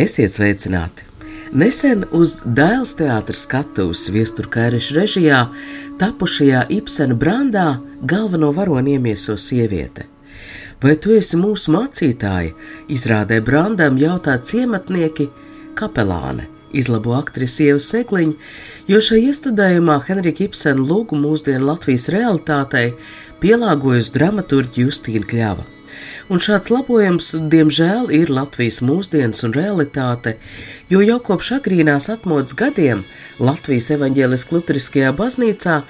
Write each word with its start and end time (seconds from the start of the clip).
Esiet 0.00 0.32
sveicināti! 0.32 1.04
Nesen 1.60 2.06
uz 2.16 2.38
Dēls 2.56 2.94
teātras 2.96 3.42
skatuves 3.44 4.06
viesturkaireša 4.14 4.94
režijā 4.96 5.40
tapušajā 6.00 6.62
Ibsena 6.72 7.16
brandā 7.20 7.64
galveno 8.08 8.48
varoni 8.56 8.94
iemieso 8.96 9.34
sieviete. 9.36 10.06
Vai 10.80 10.94
tu 10.96 11.12
esi 11.12 11.36
mūsu 11.36 11.74
mācītāja? 11.74 12.54
Izrādē 12.88 13.42
brandām 13.44 13.98
jautā 14.00 14.38
ciematnieki 14.40 15.26
kapelāne, 15.76 16.46
izlabo 16.72 17.18
aktrise 17.18 17.66
Ieva 17.66 17.82
Sekliņa, 17.84 18.38
jo 18.88 19.02
šajā 19.04 19.34
iestudējumā 19.34 19.98
Henrika 20.06 20.46
Ibsena 20.46 20.86
lūgu 20.92 21.18
mūsdienu 21.26 21.74
Latvijas 21.74 22.08
realitātei 22.14 22.94
pielāgojas 23.42 24.14
dramaturģi 24.16 24.86
Justīna 24.86 25.28
Kļava. 25.28 25.68
Un 26.30 26.38
šāds 26.38 26.70
labojums, 26.70 27.32
diemžēl, 27.50 28.04
ir 28.14 28.28
Latvijas 28.30 28.76
mūsdienas 28.86 29.42
un 29.48 29.50
realitāte, 29.56 30.36
jo 30.86 31.00
jau 31.02 31.16
kopš 31.26 31.48
agrīnās 31.56 32.06
atmodas 32.12 32.54
gadiem 32.54 33.00
Latvijas 33.42 33.88
evaņģēliskajā 33.96 34.54
Lutriskajā 34.54 35.10
baznīcā 35.18 35.80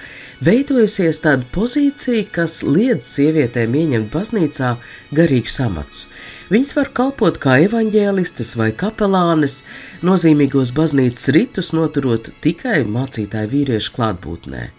veidojusies 0.41 1.21
tāda 1.21 1.45
pozīcija, 1.53 2.25
kas 2.39 2.57
liedz 2.65 3.05
sievietēm 3.19 3.77
ieņemt 3.83 4.09
baznīcā 4.15 4.73
garīgus 5.13 5.61
amatus. 5.61 6.03
Viņas 6.49 6.75
var 6.79 6.89
kalpot 6.89 7.37
kā 7.37 7.59
evaņģēlistes 7.69 8.57
vai 8.57 8.71
kapelānes, 8.73 9.61
nozīmīgos 10.01 10.73
baznīcas 10.73 11.29
ritus 11.37 11.69
noturot 11.77 12.33
tikai 12.41 12.81
mācītāju 12.89 13.53
vīriešu 13.53 13.99
klātbūtnē 13.99 14.69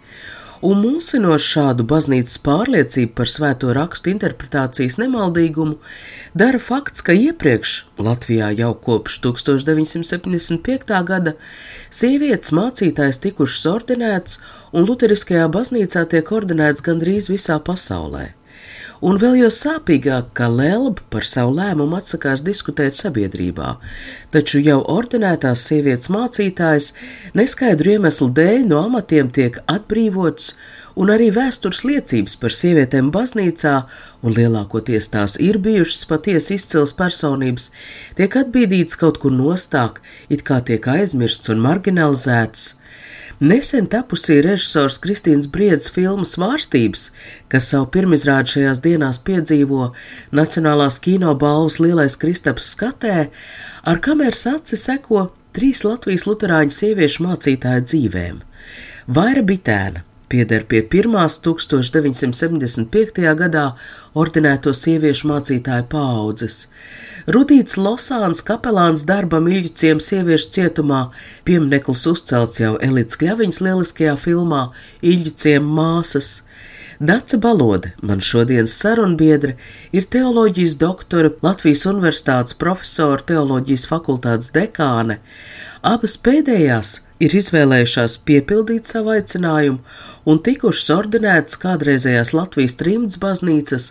un 0.63 0.83
mūsinoši 0.83 1.49
šādu 1.57 1.87
baznīcas 1.91 2.39
pārliecību 2.47 3.15
par 3.19 3.31
svēto 3.31 3.73
rakstu 3.77 4.13
interpretācijas 4.13 4.99
nemaldīgumu 5.03 5.79
dara 6.39 6.61
fakts, 6.63 7.03
ka 7.03 7.17
iepriekš 7.19 7.75
Latvijā 8.03 8.53
jau 8.59 8.73
kopš 8.87 9.19
1975. 9.27 11.01
gada 11.09 11.35
sievietes 11.91 12.55
mācītājas 12.55 13.23
tikušas 13.27 13.67
ordinētas, 13.73 14.39
un 14.73 14.87
Lutheriskajā 14.87 15.49
baznīcā 15.53 16.07
tiek 16.15 16.37
ordinētas 16.39 16.85
gandrīz 16.87 17.29
visā 17.33 17.59
pasaulē 17.63 18.31
un 19.03 19.19
vēl 19.19 19.41
jo 19.41 19.48
sāpīgāk, 19.53 20.31
ka 20.39 20.48
Lelba 20.50 21.03
par 21.12 21.27
savu 21.27 21.57
lēmumu 21.58 21.98
atsakās 21.98 22.42
diskutēt 22.46 22.98
sabiedrībā, 22.98 23.74
taču 24.35 24.63
jau 24.63 24.79
ordinētās 24.95 25.64
sievietes 25.68 26.11
mācītājs 26.13 26.92
neskaidru 27.39 27.96
iemeslu 27.96 28.30
dēļ 28.39 28.68
no 28.70 28.85
amatiem 28.86 29.33
tiek 29.35 29.58
atbrīvots, 29.70 30.52
un 30.96 31.12
arī 31.12 31.30
vēstures 31.35 31.83
liecības 31.89 32.36
par 32.41 32.55
sievietēm 32.55 33.11
baznīcā, 33.14 33.74
un 34.23 34.36
lielākoties 34.36 35.11
tās 35.14 35.39
ir 35.41 35.58
bijušas 35.62 36.05
patiesi 36.11 36.58
izcils 36.61 36.95
personības, 36.98 37.70
tiek 38.18 38.36
atbīdīts 38.45 39.01
kaut 39.01 39.18
kur 39.23 39.35
nostāk, 39.35 40.02
it 40.29 40.46
kā 40.46 40.61
tiek 40.64 40.86
aizmirsts 40.95 41.52
un 41.52 41.64
marginalizēts. 41.64 42.82
Nesen 43.42 43.89
tapusī 43.91 44.36
režisors 44.45 45.01
Kristīns 45.03 45.48
Briedis 45.51 45.91
filmas 45.91 46.36
Vārstības, 46.39 47.08
kas 47.51 47.73
savu 47.73 47.89
pirmizrādi 47.91 48.53
šajās 48.53 48.80
dienās 48.85 49.19
piedzīvo 49.27 49.89
Nacionālās 50.39 51.01
kino 51.03 51.33
balvas 51.35 51.80
lielais 51.83 52.14
Kristaps 52.23 52.69
skatē, 52.77 53.17
ar 53.83 53.98
kameras 54.05 54.45
aci 54.47 54.79
seko 54.79 55.25
trīs 55.58 55.83
Latvijas 55.83 56.29
luterāņu 56.30 56.77
sieviešu 56.77 57.27
mācītāju 57.27 57.89
dzīvēm. 57.89 58.39
Vaira 59.11 59.42
Bitēna, 59.51 60.05
pieder 60.33 60.65
pie 60.69 60.81
pirmās 60.95 61.37
1975. 61.45 63.23
gadā 63.39 63.65
ordinēto 64.19 64.73
sieviešu 64.77 65.29
mācītāju 65.31 65.87
paaudzes. 65.93 66.57
Rudīts 67.33 67.79
Losāns 67.79 68.41
kapelāns 68.47 69.05
darbam 69.09 69.47
Iļģiciem 69.53 70.01
sieviešu 70.03 70.48
cietumā 70.57 71.03
piemineklis 71.47 72.07
uzcelts 72.11 72.63
jau 72.63 72.73
Elīts 72.83 73.21
Kļaviņas 73.21 73.61
lieliskajā 73.67 74.17
filmā 74.25 74.63
Iļģiciem 75.13 75.69
māsas. 75.79 76.41
Dace 77.02 77.36
Balode, 77.36 77.90
man 78.07 78.20
šodienas 78.23 78.77
sarunbiedre, 78.79 79.57
ir 79.90 80.05
teoloģijas 80.07 80.77
doktore, 80.79 81.33
Latvijas 81.42 81.80
Universitātes 81.90 82.55
profesora, 82.55 83.18
teoloģijas 83.27 83.89
fakultātes 83.90 84.52
dekāne. 84.55 85.17
Abas 85.83 86.14
pēdējās 86.23 86.92
ir 87.18 87.35
izvēlējušās 87.41 88.14
piepildīt 88.29 88.86
savu 88.86 89.17
aicinājumu 89.17 89.83
un 90.30 90.39
tikušas 90.46 90.92
ordinētas 90.95 91.58
kādreizējās 91.64 92.33
Latvijas 92.39 92.79
trimdas 92.79 93.18
baznīcas, 93.27 93.89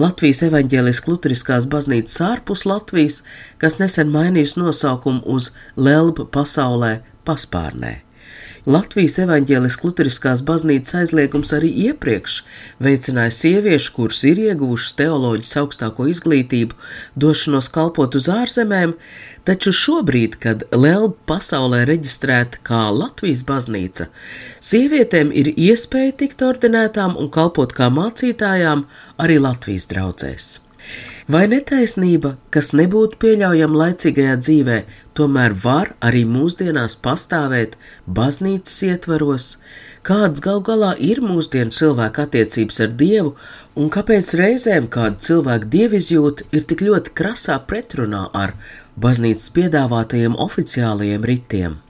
Latvijas 0.00 0.40
evaņģēliskās 0.48 1.12
luteriskās 1.12 1.68
baznīcas 1.68 2.16
ārpus 2.30 2.64
Latvijas, 2.64 3.20
kas 3.60 3.76
nesen 3.82 4.08
mainījusi 4.16 4.62
nosaukumu 4.64 5.20
uz 5.36 5.52
Lelba 5.76 6.24
pasaulē 6.24 6.94
paspārnē. 7.28 7.98
Latvijas 8.64 9.18
evaņģēliskās 9.20 9.84
luteriskās 9.84 10.42
baznīcas 10.48 10.94
aizliegums 11.02 11.50
arī 11.52 11.68
iepriekš 11.90 12.38
veicināja 12.80 13.34
sieviešu, 13.36 13.92
kuras 13.92 14.22
ir 14.24 14.40
iegūšas 14.40 14.96
teoloģijas 15.02 15.58
augstāko 15.60 16.08
izglītību, 16.08 16.78
došanos 17.20 17.68
kalpot 17.74 18.16
uz 18.16 18.30
ārzemēm, 18.32 18.96
taču 19.44 19.74
šobrīd, 19.76 20.40
kad 20.40 20.64
Lelba 20.72 21.12
pasaulē 21.34 21.84
reģistrēta 21.92 22.64
kā 22.64 22.88
Latvijas 22.88 23.44
baznīca, 23.44 24.08
sievietēm 24.64 25.36
ir 25.36 25.52
iespēja 25.52 26.16
tikt 26.24 26.48
ordinētām 26.48 27.20
un 27.20 27.28
kalpot 27.28 27.76
kā 27.76 27.92
mācītājām 27.92 28.88
arī 29.20 29.42
Latvijas 29.44 29.92
draudzēs. 29.92 30.54
Vai 31.24 31.46
netaisnība, 31.48 32.34
kas 32.52 32.74
nebūtu 32.76 33.16
pieļaujama 33.22 33.78
laicīgajā 33.80 34.32
dzīvē, 34.42 34.74
tomēr 35.16 35.54
var 35.62 35.94
arī 36.04 36.20
mūsdienās 36.28 36.98
pastāvēt 37.00 37.78
baznīcas 38.18 38.74
ietvaros, 38.90 39.46
kādas 40.04 40.44
gal 40.44 40.60
galā 40.66 40.90
ir 41.00 41.22
mūsdienu 41.24 41.72
cilvēka 41.72 42.26
attiecības 42.28 42.82
ar 42.84 42.92
Dievu, 43.00 43.32
un 43.72 43.88
kāpēc 43.96 44.34
reizēm 44.36 44.90
kāda 44.92 45.16
cilvēka 45.24 45.72
dievizjūta 45.72 46.44
ir 46.52 46.68
tik 46.68 46.84
ļoti 46.84 47.16
krasā 47.16 47.56
pretrunā 47.72 48.26
ar 48.36 48.52
baznīcas 49.00 49.48
piedāvātajiem 49.56 50.36
oficiālajiem 50.36 51.24
ritiem. 51.32 51.80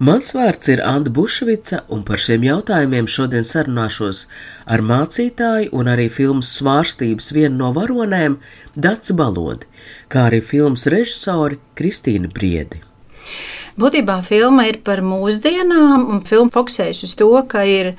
Mans 0.00 0.30
vārds 0.32 0.70
ir 0.72 0.80
Anna 0.80 1.10
Bušvica, 1.12 1.82
un 1.92 2.00
par 2.08 2.22
šiem 2.24 2.46
jautājumiem 2.46 3.04
šodien 3.04 3.44
sarunāšos 3.44 4.22
ar 4.64 4.80
mācītāju 4.80 5.74
un 5.76 5.90
arī 5.92 6.06
filmas 6.08 6.54
svārstības 6.56 7.26
vienu 7.36 7.58
no 7.58 7.68
varonēm 7.76 8.38
Dacu 8.72 9.18
Balodi, 9.18 9.68
kā 10.08 10.30
arī 10.30 10.40
filmas 10.40 10.86
režisori 10.88 11.60
Kristīna 11.76 12.32
Briedi. 12.32 12.80
Būtībā 13.76 14.16
filma 14.24 14.64
ir 14.70 14.80
par 14.88 15.04
mūsdienām, 15.04 16.08
un 16.14 16.24
filma 16.24 16.48
fokusējas 16.56 17.04
uz 17.04 17.12
to, 17.20 17.28
ka 17.44 17.68
ir 17.68 17.92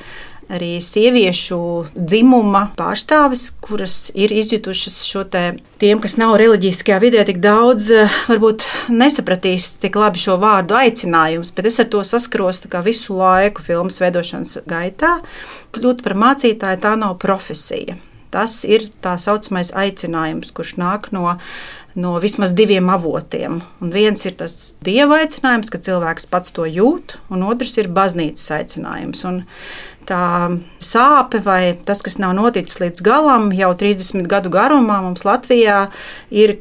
arī 0.51 0.75
sieviešu 0.83 1.59
dzimuma 1.95 2.67
pārstāvis, 2.77 3.47
kuras 3.63 3.95
ir 4.17 4.33
izjutušas 4.35 5.01
šo 5.07 5.23
te. 5.31 5.43
Tiem, 5.81 5.97
kas 6.03 6.13
nav 6.21 6.35
reliģiskajā 6.37 6.99
vidē, 7.01 7.23
tik 7.25 7.39
daudz 7.41 7.89
varbūt 8.29 8.67
nesapratīs 8.93 9.71
tik 9.81 9.97
labi 9.97 10.21
šo 10.21 10.37
vārdu 10.41 10.77
aicinājums, 10.77 11.49
bet 11.57 11.71
es 11.71 11.79
ar 11.81 11.89
to 11.89 12.03
saskaros 12.05 12.61
visu 12.85 13.17
laiku 13.17 13.65
filmas 13.65 13.97
veidošanas 14.03 14.61
gaitā. 14.69 15.17
Kļūt 15.73 16.05
par 16.05 16.17
mācītāju 16.19 16.83
tā 16.83 16.95
nav 16.99 17.17
profesija. 17.21 17.97
Tas 18.31 18.61
ir 18.63 18.85
tā 19.03 19.17
saucamais 19.19 19.73
aicinājums, 19.75 20.53
kurš 20.55 20.77
nāk 20.79 21.09
no 21.11 21.33
no 21.95 22.19
vismaz 22.19 22.53
diviem 22.55 22.89
avotiem. 22.89 23.61
Un 23.81 23.91
viens 23.91 24.25
ir 24.25 24.35
tas 24.39 24.73
dieva 24.85 25.21
aicinājums, 25.21 25.71
ka 25.71 25.81
cilvēks 25.83 26.29
pats 26.31 26.53
to 26.55 26.67
jūt, 26.67 27.17
un 27.31 27.43
otrs 27.47 27.77
ir 27.81 27.91
baznīcas 27.91 28.47
aicinājums. 28.59 29.25
Un 29.27 29.41
tā 30.09 30.25
sāpe 30.81 31.41
vai 31.45 31.75
tas, 31.85 32.01
kas 32.05 32.17
nav 32.21 32.35
noticis 32.37 32.81
līdz 32.81 33.05
galam, 33.05 33.51
jau 33.55 33.71
30 33.77 34.27
gadu 34.31 34.51
garumā 34.53 35.01
mums 35.05 35.25
Latvijā 35.27 35.85
ir, 36.29 36.57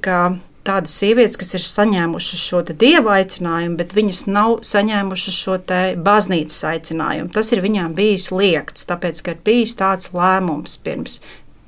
tādas 0.67 0.93
sievietes, 1.01 1.39
kas 1.41 1.55
ir 1.57 1.65
saņēmušas 1.65 2.43
šo 2.45 2.61
dieva 2.69 3.17
aicinājumu, 3.21 3.79
bet 3.81 3.95
viņas 3.97 4.25
nav 4.29 4.59
saņēmušas 4.67 5.39
šo 5.45 5.57
baznīcas 6.05 6.61
aicinājumu. 6.75 7.33
Tas 7.35 7.53
ir 7.55 7.63
viņām 7.65 7.95
bijis 7.97 8.29
liekts, 8.35 8.87
tāpēc, 8.91 9.23
ka 9.25 9.35
ir 9.35 9.45
bijis 9.47 9.77
tāds 9.81 10.13
lēmums 10.17 10.77
pirms 10.85 11.21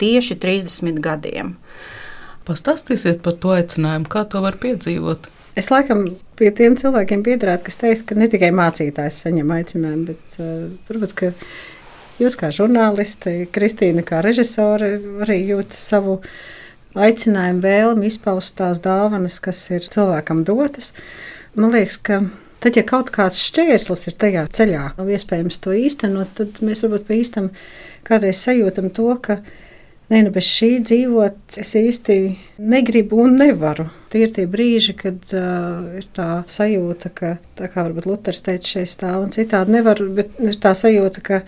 tieši 0.02 0.36
30 0.42 1.00
gadiem. 1.02 1.56
Pastāstīsiet 2.46 3.22
par 3.22 3.38
to 3.38 3.54
aicinājumu, 3.54 4.10
kā 4.10 4.26
to 4.28 4.42
var 4.44 4.58
piedzīvot. 4.60 5.30
Es 5.58 5.68
laikam 5.68 6.06
pie 6.38 6.48
tiem 6.56 6.78
cilvēkiem 6.80 7.22
piedarētu, 7.26 7.66
kas 7.66 7.80
teiks, 7.80 8.04
ka 8.08 8.16
ne 8.16 8.28
tikai 8.32 8.48
mācītājs 8.56 9.18
saņem 9.26 9.50
aicinājumu, 9.52 10.06
bet 10.08 10.36
uh, 10.40 10.70
varbūt, 10.88 11.12
ka 11.18 11.32
jūs 12.22 12.38
kā 12.40 12.48
žurnālisti, 12.54 13.50
Kristīna 13.52 14.04
kā 14.08 14.22
režisore 14.24 14.94
arī 15.26 15.42
jūt 15.50 15.76
savu 15.76 16.20
aicinājumu, 16.96 17.60
vēlmi 17.64 18.08
izpaust 18.08 18.56
tās 18.60 18.80
dāvanas, 18.84 19.36
kas 19.44 19.60
ir 19.76 19.88
cilvēkam 19.92 20.40
dotas. 20.48 20.94
Man 21.52 21.76
liekas, 21.76 21.98
ka 22.00 22.22
tad, 22.64 22.78
ja 22.80 22.86
kaut 22.88 23.12
kāds 23.12 23.42
šķērslis 23.50 24.08
ir 24.08 24.16
tajā 24.24 24.46
ceļā, 24.56 24.86
nav 24.96 25.12
iespējams 25.12 25.60
to 25.60 25.76
īstenot, 25.76 26.32
tad 26.38 26.64
mēs 26.64 26.84
varbūt 26.86 27.04
pa 27.10 27.18
īstam 27.18 27.52
kādreiz 28.08 28.40
sajūtam 28.40 28.88
to, 28.96 29.10
ka 29.20 29.42
Nē, 30.12 30.18
nu 30.26 30.32
bez 30.34 30.44
šī 30.44 30.82
dzīvot 30.84 31.56
es 31.62 31.70
īsti 31.78 32.14
negribu 32.60 33.22
un 33.22 33.38
nevaru. 33.40 33.86
Tie 34.12 34.26
ir 34.26 34.32
tie 34.36 34.44
brīži, 34.50 34.92
kad 34.98 35.30
uh, 35.32 35.98
ir 35.98 36.08
tā 36.12 36.42
sajūta, 36.50 37.12
ka, 37.16 37.36
tā 37.56 37.68
kā 37.72 37.86
varbūt 37.86 38.08
Luters 38.10 38.44
teica, 38.44 38.74
šeit 38.74 38.90
stāv 38.92 39.22
un 39.24 39.32
citādi 39.32 39.72
nevar, 39.78 40.02
bet 40.16 40.34
ir 40.42 40.58
tā 40.60 40.74
sajūta, 40.76 41.22
ka 41.24 41.40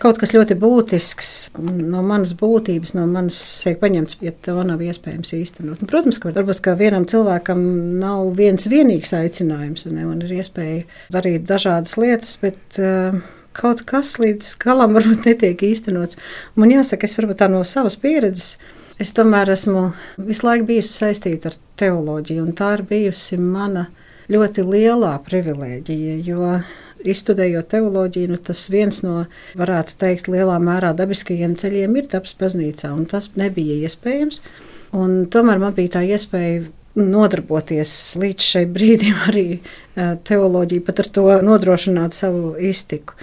kaut 0.00 0.20
kas 0.20 0.32
ļoti 0.32 0.56
būtisks 0.60 1.32
no 1.60 2.02
manas 2.04 2.32
būtības, 2.36 2.94
no 2.96 3.06
manas 3.08 3.38
tiek 3.64 3.80
paņemts, 3.80 4.18
ja 4.24 4.32
to 4.46 4.56
nav 4.66 4.82
iespējams 4.84 5.34
īstenot. 5.36 5.82
Un, 5.82 5.90
protams, 5.90 6.20
ka 6.20 6.32
varbūt 6.36 6.62
ka 6.64 6.76
vienam 6.80 7.06
cilvēkam 7.08 7.60
nav 8.00 8.32
viens 8.38 8.68
vienīgs 8.70 9.12
aicinājums, 9.16 9.86
un, 9.88 10.00
un 10.12 10.24
ir 10.24 10.38
iespēja 10.40 10.84
darīt 11.12 11.48
dažādas 11.48 11.96
lietas, 12.00 12.36
bet 12.44 12.80
uh, 12.80 13.20
kaut 13.56 13.84
kas 13.88 14.16
līdz 14.22 14.54
galam 14.62 14.96
varbūt 14.96 15.28
netiek 15.28 15.64
īstenots. 15.70 16.20
Man 16.58 16.72
jāsaka, 16.72 17.08
es 17.08 17.16
varbūt 17.18 17.42
tā 17.42 17.50
no 17.52 17.64
savas 17.68 17.98
pieredzes. 18.00 18.58
Es 19.00 19.14
tomēr 19.16 19.48
esmu 19.54 19.90
visu 20.20 20.44
laiku 20.44 20.66
bijusi 20.68 20.90
saistīta 20.92 21.48
ar 21.48 21.54
teoloģiju, 21.80 22.42
un 22.44 22.56
tā 22.56 22.74
ir 22.76 22.82
bijusi 22.84 23.38
mana 23.40 23.86
ļoti 24.28 24.64
lielā 24.66 25.14
privilēģija. 25.24 26.16
Jo 26.26 26.58
izstudējot 27.08 27.70
teoloģiju, 27.72 28.34
nu, 28.34 28.40
tas 28.44 28.66
viens 28.68 28.98
no, 29.06 29.22
varētu 29.56 29.96
teikt, 30.02 30.28
lielā 30.28 30.58
mērā 30.60 30.90
dabiskajiem 30.98 31.54
ceļiem 31.62 31.96
ir 31.96 32.10
dabas 32.12 32.34
baznīcā, 32.42 32.90
un 32.92 33.06
tas 33.08 33.30
nebija 33.40 33.78
iespējams. 33.88 34.42
Un 35.00 35.24
tomēr 35.32 35.62
man 35.62 35.72
bija 35.78 35.94
tā 35.96 36.04
iespēja 36.04 36.66
nodarboties 37.00 37.94
līdz 38.20 38.50
šai 38.52 38.64
brīdim 38.68 39.24
arī 39.30 39.46
teoloģiju, 40.28 40.84
pat 40.84 41.00
ar 41.06 41.10
to 41.16 41.26
nodrošināt 41.46 42.18
savu 42.18 42.52
iztiku. 42.68 43.16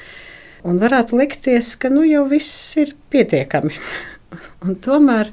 Un 0.66 0.82
varētu 0.82 1.22
likties, 1.22 1.76
ka 1.78 1.94
nu 1.94 2.02
jau 2.08 2.26
viss 2.32 2.74
ir 2.82 2.96
pietiekami. 3.14 3.78
Un 4.66 4.80
tomēr 4.84 5.30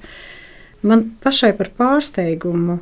man 0.87 1.07
pašai 1.25 1.53
par 1.59 1.73
pārsteigumu 1.79 2.79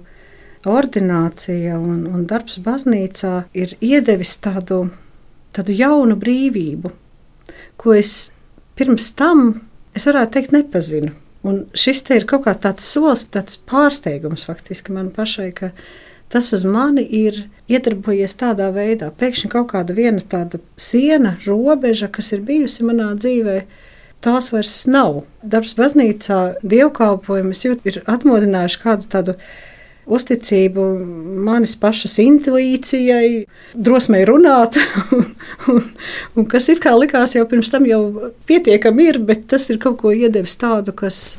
ordinācija 0.68 1.78
un, 1.78 2.04
un 2.06 2.26
darbs 2.30 2.60
baznīcā 2.62 3.46
ir 3.58 3.74
iedevis 3.82 4.36
tādu, 4.42 4.84
tādu 5.54 5.74
jaunu 5.74 6.16
brīvību, 6.18 6.92
ko 7.80 7.96
es 7.98 8.32
pirms 8.78 9.10
tam, 9.18 9.62
es 9.96 10.06
varētu 10.08 10.36
teikt, 10.36 10.54
nepazinu. 10.54 11.16
Un 11.42 11.64
šis 11.74 12.04
ir 12.14 12.28
kaut 12.30 12.44
kā 12.46 12.54
tāds 12.54 12.86
solis, 12.86 13.26
tāds 13.26 13.58
pārsteigums 13.58 14.46
faktiski 14.46 14.94
man 14.94 15.10
pašai, 15.10 15.50
ka 15.50 15.72
tas 16.30 16.52
uz 16.54 16.62
mani 16.64 17.02
ir 17.02 17.42
iedarbojies 17.68 18.36
tādā 18.38 18.70
veidā. 18.72 19.10
Pēkšņi 19.10 19.50
kaut 19.50 19.72
kāda 19.74 19.96
viena 19.96 20.22
tāda 20.22 20.62
siena, 20.78 21.34
robeža, 21.44 22.08
kas 22.14 22.30
ir 22.32 22.44
bijusi 22.46 22.86
manā 22.86 23.10
dzīvē, 23.18 23.56
tās 24.24 24.50
vairs 24.54 24.82
nav. 24.90 25.22
Darbs 25.42 25.74
baznīcā, 25.78 26.40
dievkalpojums 26.62 27.64
ir 27.68 28.00
atmodinājuši 28.06 28.82
kādu 28.82 29.10
tādu 29.12 29.36
uzticību 30.12 30.84
manis 31.46 31.76
pašas 31.78 32.16
intuīcijai, 32.22 33.44
drosmei 33.74 34.24
runāt, 34.26 34.78
un, 35.14 35.26
un, 35.72 35.82
un 36.36 36.48
kas 36.50 36.68
it 36.72 36.82
kā 36.82 36.94
likās 36.98 37.36
jau 37.38 37.46
pirms 37.50 37.70
tam 37.72 37.86
jau 37.86 38.02
pietiekami 38.50 39.10
ir, 39.12 39.20
bet 39.26 39.46
tas 39.52 39.68
ir 39.70 39.78
kaut 39.82 40.00
ko 40.02 40.14
iedevis 40.14 40.58
tādu, 40.58 40.94
kas, 40.96 41.36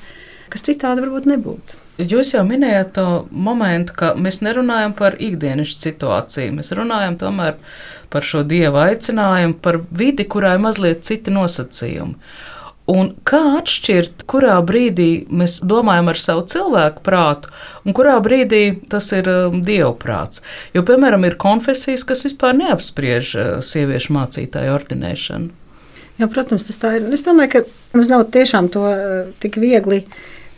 kas 0.54 0.64
citādi 0.70 1.04
varbūt 1.04 1.28
nebūtu. 1.34 1.84
Jūs 2.02 2.32
jau 2.34 2.42
minējāt 2.48 2.96
to 2.96 3.08
momentu, 3.30 3.94
ka 3.94 4.14
mēs 4.18 4.40
nerunājam 4.42 4.96
par 4.98 5.14
ikdienas 5.22 5.76
situāciju. 5.78 6.56
Mēs 6.58 6.74
runājam 6.74 7.20
tomēr 7.22 7.60
par 8.10 8.26
šo 8.26 8.42
dieva 8.50 8.88
aicinājumu, 8.88 9.60
par 9.62 9.78
vidi, 9.94 10.26
kurā 10.26 10.56
ir 10.56 10.64
mazliet 10.64 11.06
citi 11.06 11.34
nosacījumi. 11.34 12.18
Un 12.92 13.14
kā 13.24 13.40
atšķirt, 13.62 14.26
kurā 14.28 14.58
brīdī 14.68 15.24
mēs 15.32 15.62
domājam 15.64 16.10
ar 16.12 16.20
savu 16.20 16.42
cilvēku 16.52 17.00
prātu, 17.06 17.52
un 17.88 17.96
kurā 17.96 18.18
brīdī 18.24 18.64
tas 18.92 19.08
ir 19.16 19.30
um, 19.32 19.62
dievprāts? 19.64 20.44
Jo, 20.76 20.84
piemēram, 20.88 21.24
ir 21.24 21.40
konfesijas, 21.40 22.04
kas 22.04 22.26
vispār 22.28 22.58
neapspriež 22.60 23.32
uh, 23.38 23.48
sieviešu 23.64 24.18
mācītāju 24.18 24.76
ordinēšanu. 24.76 25.54
Jā, 26.20 26.28
protams, 26.28 26.68
tas 26.68 26.82
tā 26.82 26.98
ir. 26.98 27.08
Es 27.16 27.24
domāju, 27.24 27.54
ka 27.56 27.96
mums 27.96 28.12
nav 28.12 28.28
tiešām 28.36 28.68
to 28.74 28.84
uh, 28.92 29.32
tik 29.40 29.56
viegli 29.64 30.04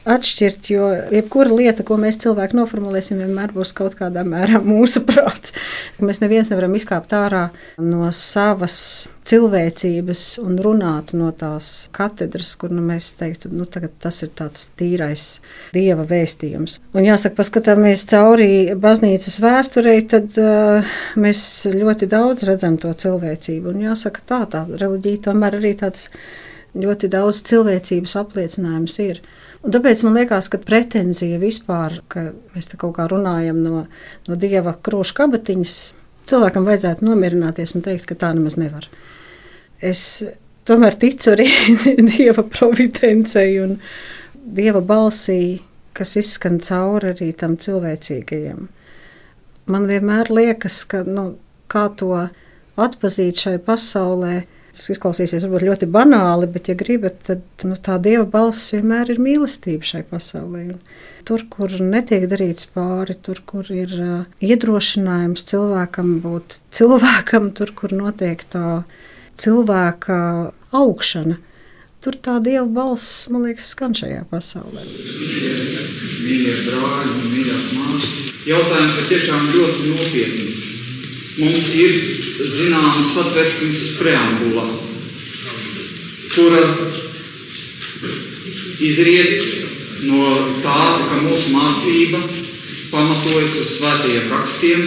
atšķirt, 0.05 0.69
jo 0.69 0.89
jebkura 1.13 1.55
lieta, 1.55 1.85
ko 1.85 1.97
mēs 2.01 2.19
cilvēki 2.21 2.57
noformulēsim, 2.59 3.23
vienmēr 3.23 3.53
būs 3.55 3.73
kaut 3.77 3.97
kādā 3.97 4.25
mērā 4.27 4.61
mūsu 4.73 5.03
prāts. 5.07 5.55
Mēs 6.01 6.21
neviens 6.23 6.51
nevaram 6.53 6.77
izkāpt 6.77 7.15
ārā 7.17 7.49
no 7.81 8.09
savas 8.13 8.77
cilvēcības 9.25 10.23
un 10.43 10.59
runāt 10.61 11.15
no 11.17 11.31
tās 11.33 11.89
katedras, 11.95 12.51
kur 12.61 12.73
nu, 12.75 12.83
mēs 12.85 13.09
teiktu, 13.17 13.49
nu, 13.53 13.65
tas 13.65 14.21
ir 14.21 14.31
tāds 14.37 14.67
tīrais 14.77 15.25
dieva 15.73 16.05
vēstījums. 16.05 16.77
Un 16.93 17.07
jāsaka, 17.07 17.39
paskatāmies 17.39 18.05
cauri 18.11 18.49
baznīcas 18.77 19.39
vēsturei, 19.41 19.97
tad 20.11 20.37
uh, 20.41 20.95
mēs 21.17 21.41
ļoti 21.73 22.09
daudz 22.11 22.45
redzam 22.45 22.77
to 22.81 22.93
cilvēcību. 22.93 23.73
Un 23.73 23.87
jāsaka, 23.89 24.25
tā, 24.29 24.43
tā 24.51 24.65
reliģija 24.69 25.25
tomēr 25.31 25.57
arī 25.57 25.73
tāds 25.81 26.11
ļoti 26.75 27.09
daudz 27.11 27.41
cilvēcības 27.47 28.15
apliecinājums 28.19 28.97
ir. 29.03 29.21
Un 29.65 29.73
tāpēc 29.73 30.03
man 30.05 30.17
liekas, 30.19 30.49
ka 30.51 30.59
pretenzija 30.61 31.39
vispār, 31.41 31.99
ka 32.11 32.29
mēs 32.53 32.69
te 32.69 32.77
kaut 32.81 32.97
kā 32.97 33.07
runājam 33.09 33.63
no, 33.63 33.85
no 34.27 34.37
dieva 34.39 34.75
kroša 34.85 35.15
kabatiņas, 35.23 35.77
cilvēkam 36.29 36.67
vajadzētu 36.67 37.05
nomierināties 37.07 37.75
un 37.77 37.85
teikt, 37.85 38.07
ka 38.09 38.17
tā 38.21 38.33
nemaz 38.35 38.59
nevar. 38.61 38.87
Es 39.81 40.23
tomēr 40.69 40.97
ticu 41.01 41.33
arī 41.33 41.47
dieva 42.13 42.45
providencei 42.45 43.57
un 43.63 43.79
dieva 44.45 44.83
balsī, 44.85 45.61
kas 45.95 46.15
izskan 46.19 46.59
cauri 46.63 47.13
arī 47.13 47.31
tam 47.37 47.55
cilvēcīgajam. 47.61 48.67
Man 49.71 49.87
vienmēr 49.89 50.29
liekas, 50.29 50.83
ka 50.89 51.01
nu, 51.07 51.31
kā 51.71 51.87
to 51.97 52.11
atpazīt 52.77 53.39
šai 53.41 53.55
pasaulē, 53.65 54.43
Tas 54.75 54.89
izklausīsies 54.91 55.45
varbūt 55.45 55.63
ļoti 55.69 55.87
banāli, 55.87 56.49
bet, 56.51 56.67
ja 56.67 56.75
gribat, 56.75 57.21
tad 57.23 57.63
nu, 57.63 57.77
tā 57.79 57.95
dieva 58.03 58.25
balss 58.27 58.73
vienmēr 58.73 59.13
ir 59.13 59.21
mīlestība 59.23 59.87
šai 59.87 60.01
pasaulē. 60.09 60.65
Tur, 61.25 61.45
kur 61.49 61.71
netiek 61.79 62.27
darīts 62.29 62.67
pāri, 62.75 63.15
tur, 63.23 63.39
kur 63.47 63.69
ir 63.71 63.93
uh, 63.95 64.25
iedrošinājums 64.43 65.47
cilvēkam 65.47 66.17
būt 66.25 66.59
cilvēkam, 66.75 67.53
tur, 67.55 67.71
kur 67.77 67.95
notiek 67.95 68.43
tā 68.51 68.83
cilvēka 69.39 70.19
augšana, 70.75 71.39
tur 72.03 72.19
tā 72.27 72.37
dieva 72.43 72.67
balss, 72.67 73.29
man 73.31 73.47
liekas, 73.47 73.71
skan 73.71 73.95
šajā 73.95 74.25
pasaulē. 74.29 74.83
Mīļie 74.83 76.59
brāļi 76.67 77.15
mīļās 77.31 77.71
māsas, 77.79 78.13
jautājums 78.43 79.01
ir 79.01 79.11
tiešām 79.13 79.51
ļoti 79.55 79.95
nopietns. 79.95 80.63
Mums 81.35 81.73
ir 81.75 82.24
zināma 82.43 83.03
satversmes 83.13 83.95
preambula, 83.99 84.65
kura 86.35 86.63
izriet 88.83 89.43
no 90.05 90.31
tā, 90.63 90.79
ka 91.07 91.21
mūsu 91.23 91.53
mācība 91.53 92.21
pamatojas 92.91 93.55
uz 93.61 93.75
svētajiem 93.77 94.31
rakstiem, 94.33 94.83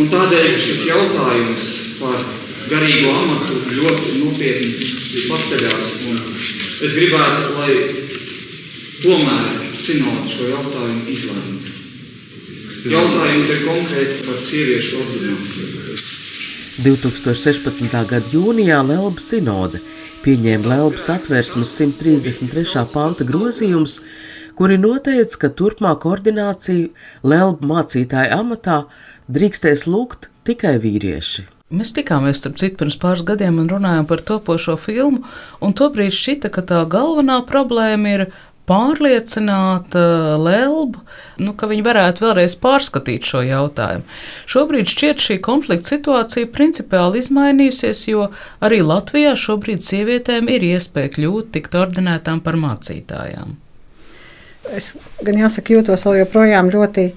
un 0.00 0.08
tādēļ 0.12 0.56
šis 0.60 0.86
jautājums 0.88 1.68
par 2.00 2.22
garīgo 2.70 3.12
amatu 3.12 3.60
ļoti 3.76 4.16
nopietni 4.22 4.88
paceļās. 5.28 5.92
Es 6.82 6.96
gribētu, 6.96 7.52
lai 7.58 7.74
tomēr 9.02 9.76
sinods 9.78 10.32
šo 10.36 10.48
jautājumu 10.50 11.12
izlēmtu. 11.12 11.76
Jautājums 12.92 13.50
ir 13.52 13.62
konkrēti 13.66 14.26
par 14.26 14.40
sieviešu 14.42 15.02
ordināciju. 15.04 16.00
2016. 16.80 17.92
gada 18.08 18.30
jūnijā 18.32 18.78
Lelba 18.86 19.20
sinode 19.20 19.82
pieņēma 20.24 20.70
Lelbas 20.70 21.10
atvērsmes 21.12 21.68
133. 21.76 22.86
panta 22.94 23.26
grozījums, 23.28 23.98
kuri 24.56 24.78
noteica, 24.80 25.36
ka 25.42 25.50
turpmāk 25.52 26.06
ordināciju 26.08 26.88
Lelba 27.28 27.68
mācītāja 27.74 28.38
amatā 28.40 28.86
drīkstēs 29.28 29.84
lūgt 29.84 30.30
tikai 30.48 30.78
vīrieši. 30.80 31.44
Mēs 31.72 31.92
tikāmies, 31.96 32.40
starp 32.40 32.56
citu, 32.60 32.78
pirms 32.80 32.96
pāris 33.00 33.24
gadiem 33.28 33.60
un 33.60 33.68
runājām 33.68 34.08
par 34.08 34.24
topošo 34.24 34.78
filmu, 34.80 35.22
un 35.60 35.76
tobrīd 35.76 36.12
šķita, 36.16 36.52
ka 36.52 36.64
tā 36.68 36.82
galvenā 36.88 37.42
problēma 37.48 38.16
ir 38.16 38.26
pārliecināt 38.70 39.96
uh, 39.98 40.34
Lelbu, 40.40 41.00
nu, 41.42 41.54
ka 41.58 41.66
viņi 41.70 41.84
varētu 41.86 42.24
vēlreiz 42.26 42.54
pārskatīt 42.62 43.26
šo 43.26 43.42
jautājumu. 43.46 44.06
Šobrīd 44.50 44.90
šķiet 44.92 45.24
šī 45.24 45.38
konflikta 45.42 45.94
situācija 45.94 46.50
principiāli 46.54 47.22
izmainījusies, 47.22 48.06
jo 48.12 48.28
arī 48.62 48.82
Latvijā 48.86 49.34
šobrīd 49.38 49.82
sievietēm 49.86 50.50
ir 50.52 50.68
iespēja 50.72 51.14
kļūt 51.16 51.52
tikt 51.56 51.76
ordinētām 51.78 52.42
par 52.44 52.58
mācītājām. 52.62 53.56
Es 54.70 54.94
gan 55.26 55.40
jāsaka, 55.40 55.74
jūtos 55.74 56.06
vēl 56.06 56.20
joprojām 56.22 56.70
ļoti 56.70 57.08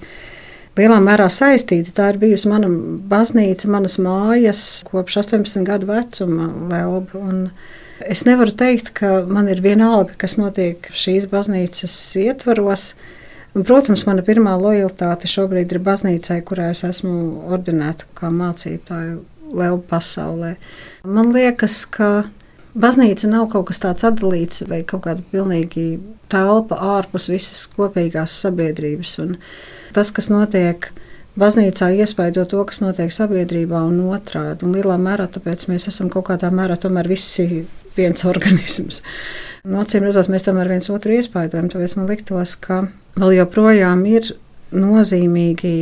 lielā 0.76 0.98
mērā 1.02 1.28
saistīta. 1.32 1.94
Tā 1.94 2.10
ir 2.12 2.20
bijusi 2.20 2.50
mana 2.50 2.70
baznīca, 3.10 3.70
manas 3.70 4.00
mājas 4.02 4.62
kopš 4.88 5.22
18 5.22 5.66
gadu 5.68 5.92
vecuma 5.92 6.50
Lelba. 6.72 7.22
Es 8.04 8.26
nevaru 8.28 8.52
teikt, 8.52 8.90
ka 8.96 9.22
man 9.28 9.48
ir 9.48 9.62
vienalga, 9.64 10.16
kas 10.20 10.36
notiek 10.36 10.90
šīs 10.92 11.28
baznīcas 11.30 11.94
ietvaros. 12.20 12.90
Protams, 13.56 14.02
mana 14.04 14.20
pirmā 14.24 14.52
lojalitāte 14.60 15.30
šobrīd 15.32 15.72
ir 15.72 15.80
baznīcai, 15.80 16.42
kurā 16.44 16.68
es 16.74 16.84
esmu 16.84 17.46
ordinēta 17.48 18.04
kā 18.18 18.28
mācītāja 18.28 19.16
lielu 19.48 19.80
pasaulē. 19.88 20.56
Man 21.08 21.32
liekas, 21.32 21.84
ka 21.88 22.26
baznīca 22.76 23.30
nav 23.32 23.48
kaut 23.54 23.70
kas 23.70 23.80
tāds 23.80 24.04
atdalīts 24.04 24.66
vai 24.68 24.82
kaut 24.84 25.06
kāda 25.06 25.24
pilnīgi 25.32 25.86
telpa 26.32 26.76
ārpus 26.98 27.30
visas 27.32 27.64
kopīgās 27.72 28.36
sabiedrības. 28.42 29.16
Un 29.24 29.36
tas, 29.96 30.12
kas 30.12 30.28
notiek 30.32 30.90
baznīcā, 31.40 31.90
iespaido 32.00 32.46
to, 32.48 32.62
kas 32.68 32.82
notiek 32.84 33.12
sabiedrībā 33.12 33.82
un 33.88 34.00
otrādi. 34.10 34.66
Un 34.66 34.76
lielā 34.76 34.96
mērā 35.00 35.28
tāpēc 35.32 35.68
mēs 35.70 35.88
esam 35.92 36.10
kaut 36.12 36.28
kādā 36.30 36.50
mērā 36.54 36.78
tomēr 36.80 37.08
visi 37.10 37.66
viens 37.96 38.24
organisms. 38.28 39.02
No 39.66 39.82
acīm 39.82 40.06
redzot, 40.06 40.30
mēs 40.32 40.46
tomēr 40.46 40.70
viens 40.70 40.90
otru 40.92 41.16
iespaidojam. 41.16 41.70
Tāpēc 41.72 41.96
man 41.98 42.10
liktos, 42.10 42.56
ka 42.60 42.86
vēl 43.18 43.38
joprojām 43.40 44.04
ir 44.08 44.34
nozīmīgi 44.76 45.76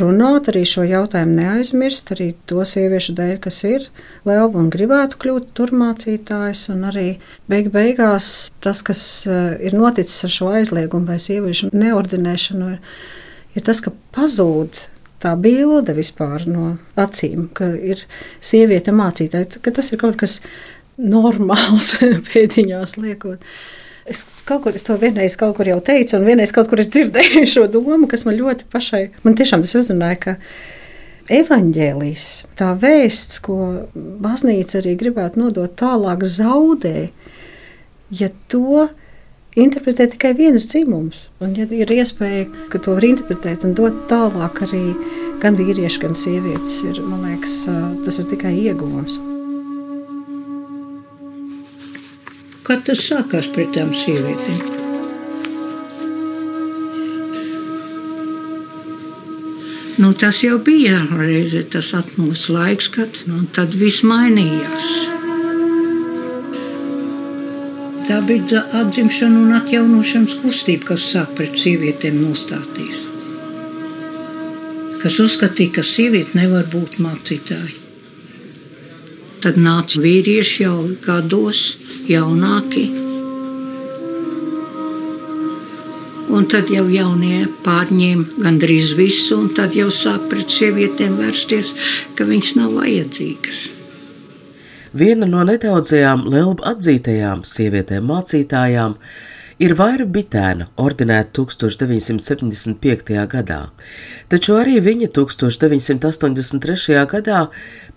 runāt, 0.00 0.50
arī 0.50 0.62
šo 0.68 0.84
jautājumu 0.86 1.34
neaizmirst, 1.38 2.12
arī 2.14 2.30
to 2.50 2.62
sieviešu 2.66 3.14
dēļ, 3.18 3.36
kas 3.42 3.62
ir 3.66 3.86
liela 4.28 4.50
un 4.60 4.70
gribētu 4.72 5.18
kļūt 5.22 5.50
tur 5.56 5.74
mācītājs. 5.74 6.68
Un 6.74 6.86
arī 6.90 7.06
beig 7.50 7.72
beigās 7.74 8.50
tas, 8.62 8.84
kas 8.86 9.02
eh, 9.26 9.56
ir 9.66 9.76
noticis 9.78 10.28
ar 10.28 10.36
šo 10.36 10.52
aizliegumu 10.60 11.10
vai 11.10 11.18
sieviešu 11.22 11.72
neordinēšanu, 11.74 12.76
ir 13.56 13.66
tas, 13.66 13.82
ka 13.84 13.92
pazūd 14.14 14.86
tā 15.20 15.34
bilde 15.40 15.94
vispār 15.96 16.46
no 16.48 16.74
acīm, 17.00 17.48
ka 17.56 17.68
ir 17.76 18.06
sieviete 18.44 18.94
mācītāja, 18.96 19.60
ka 19.60 19.72
tas 19.76 19.92
ir 19.92 20.00
kaut 20.00 20.16
kas 20.20 20.40
normāls 21.00 21.92
pēdiņās 22.30 22.96
liekot. 23.00 23.44
Es 24.10 24.24
kaut 24.48 24.64
kur 24.64 24.74
es 24.74 24.84
to 24.86 24.96
vienreiz 24.98 25.36
kaut 25.38 25.54
kur 25.58 25.68
jau 25.68 25.78
teicu, 25.84 26.16
un 26.18 26.26
vienreiz 26.26 26.52
kaut 26.56 26.70
kur 26.70 26.80
es 26.82 26.88
dzirdēju 26.90 27.46
šo 27.48 27.66
domu, 27.70 28.08
kas 28.10 28.24
man 28.26 28.38
ļoti 28.38 28.66
pašai, 28.72 29.04
man 29.26 29.36
tiešām 29.38 29.62
tas 29.64 29.76
uzrunāja, 29.78 30.18
ka 30.24 30.36
evaņģēlijas, 31.30 32.26
tā 32.58 32.72
vēsts, 32.80 33.38
ko 33.44 33.58
baznīca 33.94 34.80
arī 34.80 34.96
gribētu 34.98 35.44
nodot 35.44 35.76
tālāk, 35.78 36.24
zaudē, 36.26 37.10
ja 38.10 38.32
to 38.50 38.88
interpretē 39.58 40.06
tikai 40.12 40.34
viens 40.38 40.66
dzimums. 40.70 41.28
Un, 41.42 41.54
ja 41.58 41.66
ir 41.66 41.90
iespēja, 41.90 42.46
ka 42.70 42.78
to 42.82 42.94
var 42.98 43.06
interpretēt 43.06 43.66
un 43.66 43.74
dot 43.78 44.06
tālāk 44.10 44.62
arī 44.66 44.84
gan 45.42 45.56
vīrieši, 45.58 46.02
gan 46.04 46.14
sievietes, 46.14 46.82
ir, 46.86 47.00
man 47.02 47.24
liekas, 47.26 47.64
tas 48.04 48.20
ir 48.20 48.28
tikai 48.30 48.54
ieguvums. 48.60 49.18
Kad 52.66 52.84
tas 52.86 53.02
sākās 53.02 53.48
pret 53.50 53.72
tām 53.74 53.90
sievietēm? 53.96 54.78
Nu, 60.00 60.14
tas 60.16 60.38
jau 60.40 60.56
bija 60.64 61.02
reize 61.10 61.60
tas 61.68 61.90
atmūs 61.98 62.46
laiks, 62.48 62.86
kad 62.94 63.18
nu, 63.28 63.42
viss 63.76 64.00
mainījās. 64.06 65.19
Tā 68.10 68.16
bija 68.26 68.64
atzimšana 68.74 69.38
un 69.38 69.52
atjaunošanas 69.54 70.32
kustība, 70.40 70.88
kas 70.88 71.04
sāk 71.12 71.28
pret 71.38 71.54
sievietēm 71.62 72.16
nostāties. 72.18 73.04
Kas 74.98 75.20
uzskatīja, 75.22 75.76
ka 75.76 75.84
sieviete 75.86 76.34
nevar 76.34 76.66
būt 76.72 76.98
mācītāja. 77.04 77.70
Tad 79.46 79.62
nāca 79.62 80.02
vīrieši 80.02 80.66
jau 80.66 80.74
gados, 81.06 81.62
jaunāki. 82.10 82.88
Un 86.34 86.50
tad 86.50 86.74
jau 86.74 86.88
jaunie 86.90 87.44
pārņēma 87.62 88.42
gandrīz 88.42 88.96
visu, 88.98 89.38
un 89.38 89.52
tad 89.54 89.78
jau 89.78 89.86
sāk 89.94 90.26
pret 90.34 90.50
sievietēm 90.50 91.14
vērsties, 91.22 91.76
ka 92.18 92.26
viņas 92.26 92.56
nav 92.58 92.74
vajadzīgas. 92.82 93.68
Viena 94.90 95.22
no 95.22 95.44
nedaudzajām 95.46 96.24
Lielba 96.26 96.72
atzītajām 96.72 97.44
sievietēm 97.46 98.08
mācītājām 98.10 98.96
ir 99.62 99.74
Vaira 99.78 100.02
Bitēna, 100.02 100.66
ordinēta 100.82 101.44
1975. 101.44 103.12
gadā, 103.30 103.60
taču 104.32 104.56
arī 104.58 104.80
viņa 104.82 105.12
1983. 105.14 107.04
gadā 107.12 107.44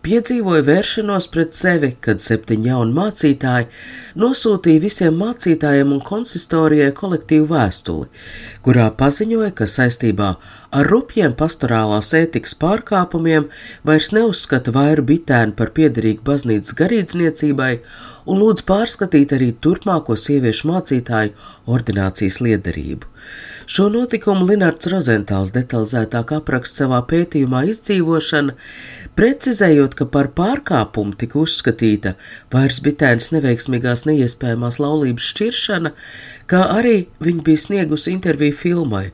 piedzīvoja 0.05 0.67
vēršanos 0.69 1.29
pret 1.33 1.57
sevi, 1.57 1.95
kad 1.97 2.21
septiņi 2.21 2.69
jauni 2.69 2.93
mācītāji 2.99 3.71
nosūtīja 4.21 4.83
visiem 4.85 5.17
mācītājiem 5.17 5.97
un 5.97 6.03
konsistorijai 6.05 6.91
kolektīvu 6.93 7.49
vēstuli, 7.55 8.11
kurā 8.61 8.91
paziņoja, 9.01 9.49
ka 9.57 9.65
saistībā 9.65 10.35
ar 10.35 10.62
rupjiem 10.73 11.33
pastorālās 11.37 12.09
ētikas 12.17 12.55
pārkāpumiem 12.57 13.45
vairs 13.85 14.09
neuzskata 14.15 14.73
vairu 14.73 15.05
bitēnu 15.05 15.53
par 15.57 15.69
piederīgu 15.77 16.25
baznīcas 16.25 16.73
garīdzniecībai 16.79 17.71
un 18.25 18.41
lūdz 18.41 18.65
pārskatīt 18.69 19.35
arī 19.37 19.51
turpmāko 19.53 20.17
sieviešu 20.17 20.71
mācītāju 20.71 21.35
ordinācijas 21.69 22.39
liederību. 22.41 23.09
Šo 23.65 23.85
notikumu 23.87 24.43
Linards 24.43 24.89
Rozentāls 24.91 25.53
detalizētāk 25.55 26.33
apraksta 26.35 26.83
savā 26.83 26.97
pētījumā 27.07 27.61
izdzīvošana, 27.71 28.55
precizējot, 29.15 29.95
ka 29.95 30.07
par 30.11 30.29
pārkāpumu 30.35 31.15
tika 31.19 31.39
uzskatīta 31.39 32.15
vairs 32.51 32.81
bitēnas 32.83 33.29
neveiksmīgās 33.31 34.03
neiespējamās 34.09 34.81
laulības 34.83 35.29
šķiršana, 35.31 35.93
kā 36.51 36.65
arī 36.75 36.95
viņa 37.23 37.47
bija 37.47 37.63
sniegusi 37.63 38.11
interviju 38.17 38.57
filmai, 38.65 39.05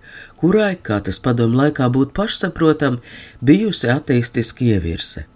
kurai, 0.41 0.73
kā 0.81 0.97
tas 1.05 1.21
padomu 1.21 1.61
laikā 1.61 1.91
būtu 1.93 2.15
pašsaprotam, 2.17 2.99
bijusi 3.45 3.93
ateistiski 3.93 4.73
ievirse. 4.73 5.27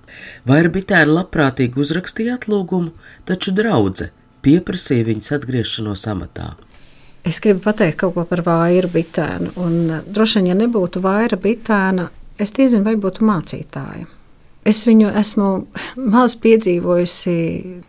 Vaira 0.49 0.73
bitēna 0.73 1.19
labprātīgi 1.21 1.85
uzrakstīja 1.85 2.41
atlūgumu, 2.41 2.93
taču 3.29 3.53
draudze 3.53 4.09
pieprasīja 4.41 5.11
viņas 5.13 5.35
atgriešanos 5.37 6.09
amatā. 6.09 6.55
Es 7.23 7.39
gribu 7.39 7.61
pateikt 7.63 8.01
kaut 8.01 8.17
ko 8.17 8.25
par 8.27 8.41
vāju 8.43 8.89
bitēnu. 8.91 9.53
Un, 9.63 9.77
uh, 9.87 10.01
droši 10.03 10.41
vien, 10.41 10.49
ja 10.51 10.57
nebūtu 10.59 10.99
vāja 11.03 11.39
bitēna, 11.39 12.09
es 12.41 12.51
nezinu, 12.57 12.83
vai 12.83 12.97
būtu 12.99 13.23
mācītāja. 13.23 14.09
Es 14.67 14.83
viņu 14.87 15.11
esmu 15.19 15.47
maz 16.15 16.35
piedzīvojusi 16.43 17.37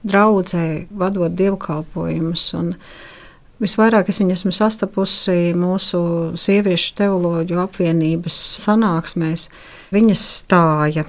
draudzē, 0.07 0.69
vadot 0.95 1.35
dievkalpojumus. 1.35 2.47
Visvairāk 3.63 4.11
es 4.11 4.21
viņu 4.23 4.35
esmu 4.35 4.53
sastapusi 4.55 5.55
mūsu 5.59 5.99
sieviešu 6.39 6.95
teoloģiju 6.99 7.61
apvienības 7.65 8.39
sanāksmēs. 8.63 9.49
Viņas 9.95 10.25
stāja, 10.43 11.07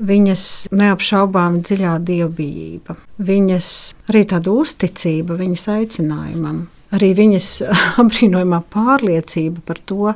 viņas 0.00 0.46
neapšaubām 0.76 1.60
dziļā 1.64 1.96
dievbijība, 2.08 2.96
viņas 3.20 3.70
arī 4.08 4.24
tāda 4.32 4.56
uzticība 4.64 5.36
viņas 5.40 5.68
aicinājumam 5.76 6.64
arī 6.94 7.12
viņas 7.18 7.48
apbrīnojamā 8.02 8.62
pārliecība 8.72 9.64
par 9.66 9.80
to, 9.88 10.14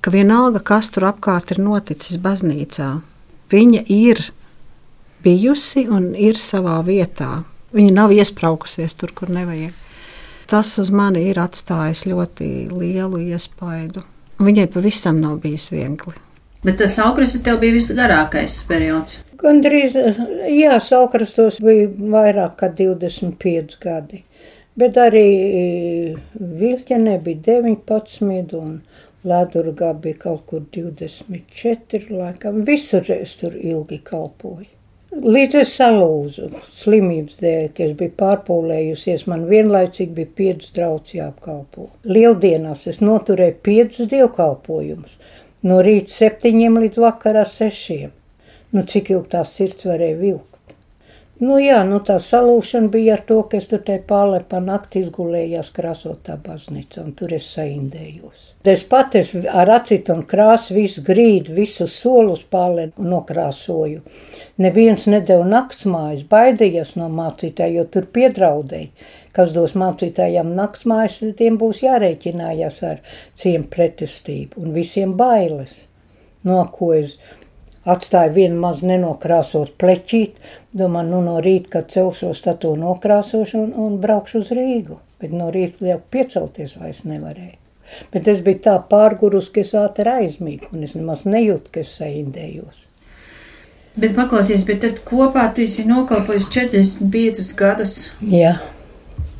ka 0.00 0.12
vienalga, 0.14 0.62
kas 0.64 0.90
tur 0.94 1.10
apkārt 1.10 1.52
ir 1.54 1.62
noticis 1.62 2.20
baznīcā, 2.22 2.92
viņa 3.52 3.84
ir 3.92 4.30
bijusi 5.24 5.86
un 5.90 6.12
ir 6.16 6.40
savā 6.40 6.80
vietā. 6.86 7.42
Viņa 7.70 7.92
nav 7.94 8.10
iesprāgusies 8.10 8.96
tur, 8.98 9.12
kur 9.14 9.30
nevajag. 9.30 9.76
Tas 10.50 10.72
uz 10.82 10.88
mani 10.90 11.28
ir 11.30 11.38
atstājis 11.38 12.08
ļoti 12.10 12.48
lielu 12.72 13.20
iespaidu. 13.30 14.02
Viņai 14.42 14.66
pavisam 14.72 15.20
nav 15.22 15.36
bijis 15.44 15.68
viegli. 15.70 16.16
Bet 16.64 16.80
tas 16.80 16.96
augstus 17.00 17.38
tev 17.44 17.60
bija 17.62 17.76
visgarākais 17.76 18.56
periods. 18.68 19.20
Gan 19.40 19.62
drīz, 19.64 19.94
jā, 20.50 20.74
saukrastos 20.84 21.60
bija 21.64 21.86
vairāk 21.88 22.58
kā 22.60 22.68
25 22.76 23.78
gadi. 23.80 24.24
Bet 24.80 24.98
arī 25.00 25.28
Vilķenē 26.60 27.16
bija 27.24 27.44
19 27.52 28.58
un 28.58 28.74
Ledurgā 29.26 29.92
bija 30.00 30.16
kaut 30.22 30.44
kur 30.48 30.62
24 30.72 32.12
laikam. 32.14 32.62
Visur 32.68 33.10
es 33.12 33.34
tur 33.40 33.56
ilgi 33.56 33.98
kalpoju. 34.04 34.70
Līdz 35.10 35.56
es 35.58 35.72
salūzu 35.74 36.46
slimības 36.78 37.40
dēļ, 37.42 37.64
ka 37.74 37.82
es 37.82 37.96
biju 37.98 38.12
pārpūlējusies, 38.20 39.24
man 39.28 39.48
vienlaicīgi 39.50 40.14
bija 40.16 40.30
piecas 40.38 40.70
draugs 40.76 41.16
jāapkalpo. 41.16 41.88
Lieldienās 42.06 42.86
es 42.92 43.00
noturēju 43.02 43.56
piecus 43.66 44.06
dievkalpojumus, 44.12 45.18
no 45.66 45.80
rīta 45.82 46.14
septiņiem 46.14 46.78
līdz 46.84 47.02
vakarā 47.02 47.42
sešiem. 47.58 48.14
Nu, 48.70 48.86
cik 48.86 49.10
ilgi 49.10 49.32
tās 49.34 49.50
sirds 49.58 49.90
varēja 49.90 50.20
vilkt? 50.22 50.49
Nu, 51.40 51.54
jā, 51.56 51.78
nu 51.88 52.02
tā 52.04 52.18
salūšana 52.20 52.90
bija 52.92 53.14
ar 53.16 53.22
to, 53.24 53.38
ka 53.48 53.56
es 53.56 53.70
tur 53.70 53.80
te 53.84 53.94
pārlē 54.04 54.42
pa 54.48 54.58
nakti 54.60 55.00
izgulējās 55.00 55.70
krāsotā 55.72 56.34
baznīca, 56.44 57.00
un 57.00 57.14
tur 57.16 57.32
es 57.32 57.46
saindējos. 57.54 58.50
Es 58.68 58.82
pat 58.90 59.16
es 59.16 59.30
ar 59.48 59.72
acītu 59.72 60.12
un 60.12 60.20
krāsu 60.28 60.76
visu 60.76 61.00
grīdu, 61.06 61.54
visu 61.56 61.88
solus 61.88 62.42
pārlē 62.44 62.90
nokrāsoju. 63.00 64.02
Neviens 64.60 65.08
nedēļa 65.08 65.48
naktsmājas, 65.54 66.28
baidījās 66.28 66.92
no 67.00 67.08
mācītāja, 67.08 67.78
jo 67.78 67.88
tur 67.88 68.10
piedraudēja. 68.12 68.92
Kas 69.32 69.56
dos 69.56 69.72
mācītājiem 69.80 70.52
naktsmājas, 70.58 71.22
tiem 71.40 71.56
būs 71.56 71.80
jārēķinājās 71.86 72.82
ar 72.84 73.00
ciem 73.40 73.64
pretestību 73.64 74.60
un 74.60 74.76
visiem 74.76 75.16
bailes. 75.16 75.86
No 76.44 76.66
ko 76.72 76.92
es 76.96 77.16
Atstāju 77.90 78.34
vienu 78.36 78.60
mazu 78.62 78.86
nenokrāsot 78.90 79.72
pleķīt, 79.80 80.36
domāju, 80.76 81.10
nu 81.14 81.22
no 81.26 81.38
rīta, 81.44 81.72
kad 81.78 81.94
celšos, 81.94 82.42
tad 82.44 82.60
to 82.64 82.74
nokrāsošu 82.78 83.62
un, 83.64 83.72
un 83.84 83.96
braukšu 84.02 84.44
uz 84.44 84.52
Rīgu. 84.56 85.00
Bet 85.20 85.34
no 85.36 85.50
rīta 85.52 85.84
jau 85.88 85.98
piecelties 86.12 86.76
vairs 86.80 87.02
nevarēju. 87.08 87.58
Bet 88.12 88.28
es 88.30 88.40
biju 88.44 88.62
tā 88.64 88.76
pārgurus, 88.90 89.50
ka 89.52 89.64
es 89.64 89.74
ātri 89.76 90.12
aizmīgu, 90.12 90.70
un 90.74 90.86
es 90.86 90.94
nemaz 90.96 91.26
nejūtu, 91.26 91.74
ka 91.74 91.82
es 91.82 91.92
saindējos. 91.98 92.86
Bet 94.00 94.14
paklausies, 94.14 94.62
bet 94.68 94.84
tad 94.84 95.00
kopā 95.06 95.48
tu 95.54 95.64
esi 95.66 95.84
nokalpojis 95.88 96.46
45 96.54 97.50
gadus. 97.58 97.96
Jā. 98.22 98.54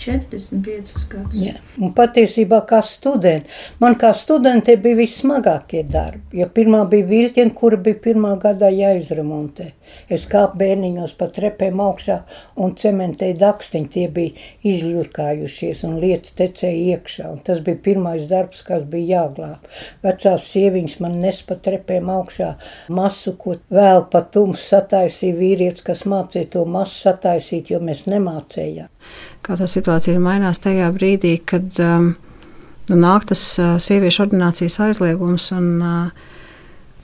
45 0.00 1.04
gadus. 1.11 1.37
Jā. 1.37 1.57
Un 1.80 1.92
patiesībā, 1.97 2.62
kā 2.69 2.80
studenti, 2.87 3.50
man 3.83 3.97
kā 4.00 4.12
studentē 4.16 4.76
bija 4.80 5.00
vissmagākie 5.02 5.83
darbi. 5.88 6.40
Jo 6.40 6.49
pirmā 6.54 6.83
bija 6.90 7.09
vilciena, 7.11 7.52
kura 7.57 7.78
bija 7.80 8.00
pirmā 8.07 8.35
gadā 8.40 8.71
jāizremontē. 8.73 9.71
Es 10.12 10.26
kāpu 10.30 10.61
bērniņos 10.61 11.16
pa 11.19 11.28
trepēm 11.35 11.80
augšā 11.83 12.21
un 12.62 12.75
cementēju 12.78 13.38
dakstiņu. 13.40 13.90
Tie 13.90 14.07
bija 14.14 14.49
izļurkājušies 14.71 15.83
un 15.88 15.99
lietas 16.02 16.37
tecēja 16.38 16.97
iekšā. 16.97 17.26
Un 17.35 17.42
tas 17.47 17.62
bija 17.66 17.80
pirmais 17.90 18.28
darbs, 18.30 18.62
kas 18.66 18.87
bija 18.90 19.21
jāglāb. 19.25 19.66
Vecās 20.07 20.47
sieviņas 20.52 21.00
man 21.04 21.19
nes 21.25 21.42
pa 21.47 21.59
trepēm 21.61 22.12
augšā 22.14 22.54
masu, 22.95 23.35
ko 23.40 23.59
vēl 23.73 24.07
pa 24.12 24.23
tums 24.35 24.62
sataisīja 24.71 25.37
vīrietis, 25.37 25.85
kas 25.87 26.07
mācīja 26.09 26.52
to 26.54 26.64
masu 26.69 26.97
sataisīt, 27.09 27.75
jo 27.75 27.83
mēs 27.85 28.07
nemācējām 28.11 28.88
kā 29.50 29.59
tā 29.59 29.66
situācija 29.66 30.23
mainās 30.23 30.62
tajā 30.62 30.90
brīdī, 30.95 31.35
kad 31.42 31.75
um, 31.83 32.12
nu, 32.90 32.99
nāk 33.00 33.26
tas 33.30 33.42
uh, 33.59 33.75
sieviešu 33.83 34.28
ordinācijas 34.28 34.78
aizliegums 34.87 35.50
un 35.57 35.69
uh, 35.83 36.28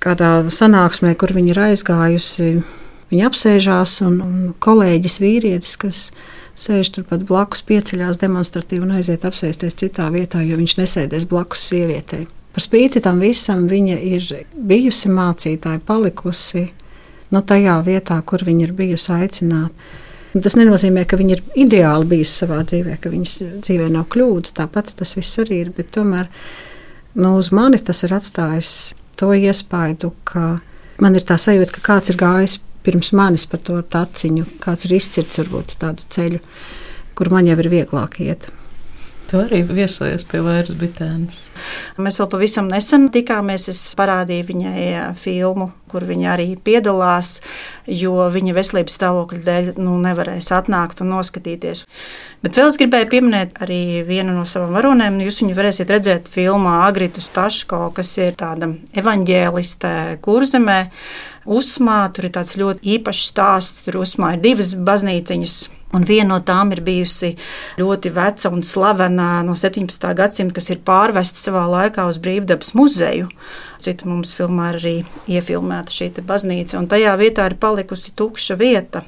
kādā 0.03 0.31
sanāksmē, 0.53 1.17
kur 1.19 1.35
viņa 1.35 1.53
ir 1.53 1.63
aizgājusi, 1.71 2.51
viņa 3.11 3.29
apsēžās 3.31 3.99
un, 4.07 4.21
un 4.23 4.55
kolēģis 4.63 5.21
vīrietis, 5.23 5.75
kas 5.83 6.03
sēž 6.57 6.93
turpat 6.95 7.27
blakus, 7.27 7.65
pieceļās 7.67 8.21
demonstratīvi 8.23 8.87
un 8.87 8.97
aiziet 9.01 9.27
apsēsties 9.29 9.77
citā 9.83 10.07
vietā, 10.15 10.41
jo 10.47 10.57
viņš 10.61 10.79
nesēdēs 10.79 11.27
blakus 11.29 11.67
sievietei. 11.73 12.25
Par 12.57 12.65
spīti 12.65 13.03
tam 13.05 13.19
visam 13.21 13.67
viņa 13.69 13.99
ir 14.07 14.31
bijusi 14.55 15.11
mācītāja, 15.13 15.83
palikusi 15.85 16.69
nu, 17.35 17.43
tajā 17.43 17.81
vietā, 17.85 18.17
kur 18.25 18.47
viņa 18.47 18.69
ir 18.69 18.77
bijusi 18.79 19.13
aicināta. 19.19 20.05
Tas 20.43 20.57
nenozīmē, 20.59 21.07
ka 21.09 21.17
viņa 21.17 21.37
ir 21.37 21.43
ideāli 21.65 22.09
bijusi 22.11 22.43
savā 22.43 22.61
dzīvē, 22.67 22.99
ka 23.01 23.13
viņas 23.13 23.35
dzīvē 23.65 23.89
nav 23.95 24.09
kļūdu. 24.13 24.53
Tāpat 24.57 24.93
tas 24.99 25.15
viss 25.17 25.41
arī 25.41 25.63
ir. 25.65 25.73
Tomēr 25.95 26.29
nu, 27.17 27.37
uz 27.39 27.53
mani 27.55 27.81
tas 27.81 28.03
ir 28.05 28.13
atstājis 28.17 28.73
to 29.17 29.31
iespaidu, 29.33 30.13
ka 30.29 30.59
man 31.01 31.17
ir 31.17 31.25
tā 31.25 31.39
sajūta, 31.41 31.79
ka 31.79 31.85
kāds 31.93 32.13
ir 32.13 32.21
gājis 32.21 32.59
pirms 32.87 33.13
manis 33.17 33.47
pa 33.51 33.59
to 33.59 33.81
taciņu, 33.83 34.45
kāds 34.63 34.87
ir 34.87 34.97
izcirts 34.99 35.41
varbūt 35.41 35.79
tādu 35.81 36.05
ceļu, 36.15 36.43
kur 37.19 37.33
man 37.33 37.49
jau 37.49 37.57
ir 37.63 37.71
vieglāk 37.73 38.21
iet. 38.23 38.51
Tu 39.27 39.39
arī 39.43 39.65
viesojies 39.67 40.23
pie 40.31 40.39
vairas 40.39 40.77
bitēnas. 40.79 41.39
Mēs 41.99 42.21
vēl 42.21 42.29
pavisam 42.31 42.69
nesen 42.71 43.09
tikāmies. 43.11 43.65
Es 43.73 43.81
parādīju 43.99 44.45
viņai 44.53 44.85
filmu, 45.19 45.73
kur 45.91 46.07
viņa 46.07 46.29
arī 46.37 46.47
piedalās, 46.63 47.41
jo 47.91 48.29
viņa 48.31 48.55
veselības 48.55 48.99
stāvokļa 49.01 49.43
dēļ 49.49 49.73
nu, 49.83 49.97
nevarēs 50.05 50.53
atnākt 50.55 51.03
un 51.03 51.11
noskatīties. 51.17 51.83
Bet 52.47 52.55
vēl 52.55 52.71
es 52.71 52.79
gribēju 52.79 53.11
pieminēt 53.17 53.59
arī 53.67 54.05
vienu 54.07 54.37
no 54.37 54.47
savām 54.47 54.79
varonēm. 54.79 55.19
Jūs 55.27 55.43
viņu 55.43 55.59
varēsiet 55.59 55.91
redzēt 55.91 56.31
filmā 56.31 56.85
Agritus 56.87 57.27
Taško, 57.35 57.89
kas 57.99 58.15
ir 58.23 58.39
tāda 58.39 58.71
evaņģēliste 58.95 60.21
kurzemē. 60.23 60.85
Usmā 61.51 62.05
tur 62.15 62.31
ir 62.31 62.39
tāds 62.39 62.55
ļoti 62.63 62.95
īpašs 62.95 63.33
stāsts. 63.33 63.89
Tur 63.89 64.05
Usmā 64.05 64.37
ir 64.37 64.47
divas 64.47 64.77
baznīciņas 64.79 65.65
Un 65.95 66.03
viena 66.05 66.33
no 66.35 66.41
tām 66.43 66.73
ir 66.75 66.83
bijusi 66.85 67.37
ļoti 67.79 68.11
veca 68.17 68.51
un 68.51 68.65
slavena 68.67 69.45
no 69.47 69.55
17. 69.55 70.09
gadsimta, 70.19 70.57
kas 70.59 70.73
ir 70.75 70.83
pārvesta 70.87 71.39
savā 71.39 71.63
laikā 71.71 72.09
uz 72.11 72.19
Brīvdabas 72.23 72.75
muzeju. 72.75 73.31
Citu 73.85 74.09
mums 74.11 74.33
filmā 74.37 74.71
ir 74.73 74.79
arī 74.81 74.95
iefilmēta 75.39 75.93
šī 75.93 76.11
baznīca, 76.27 76.79
un 76.81 76.89
tajā 76.91 77.17
vietā 77.21 77.47
ir 77.51 77.59
palikusi 77.61 78.15
tukša 78.17 78.57
vieta. 78.61 79.05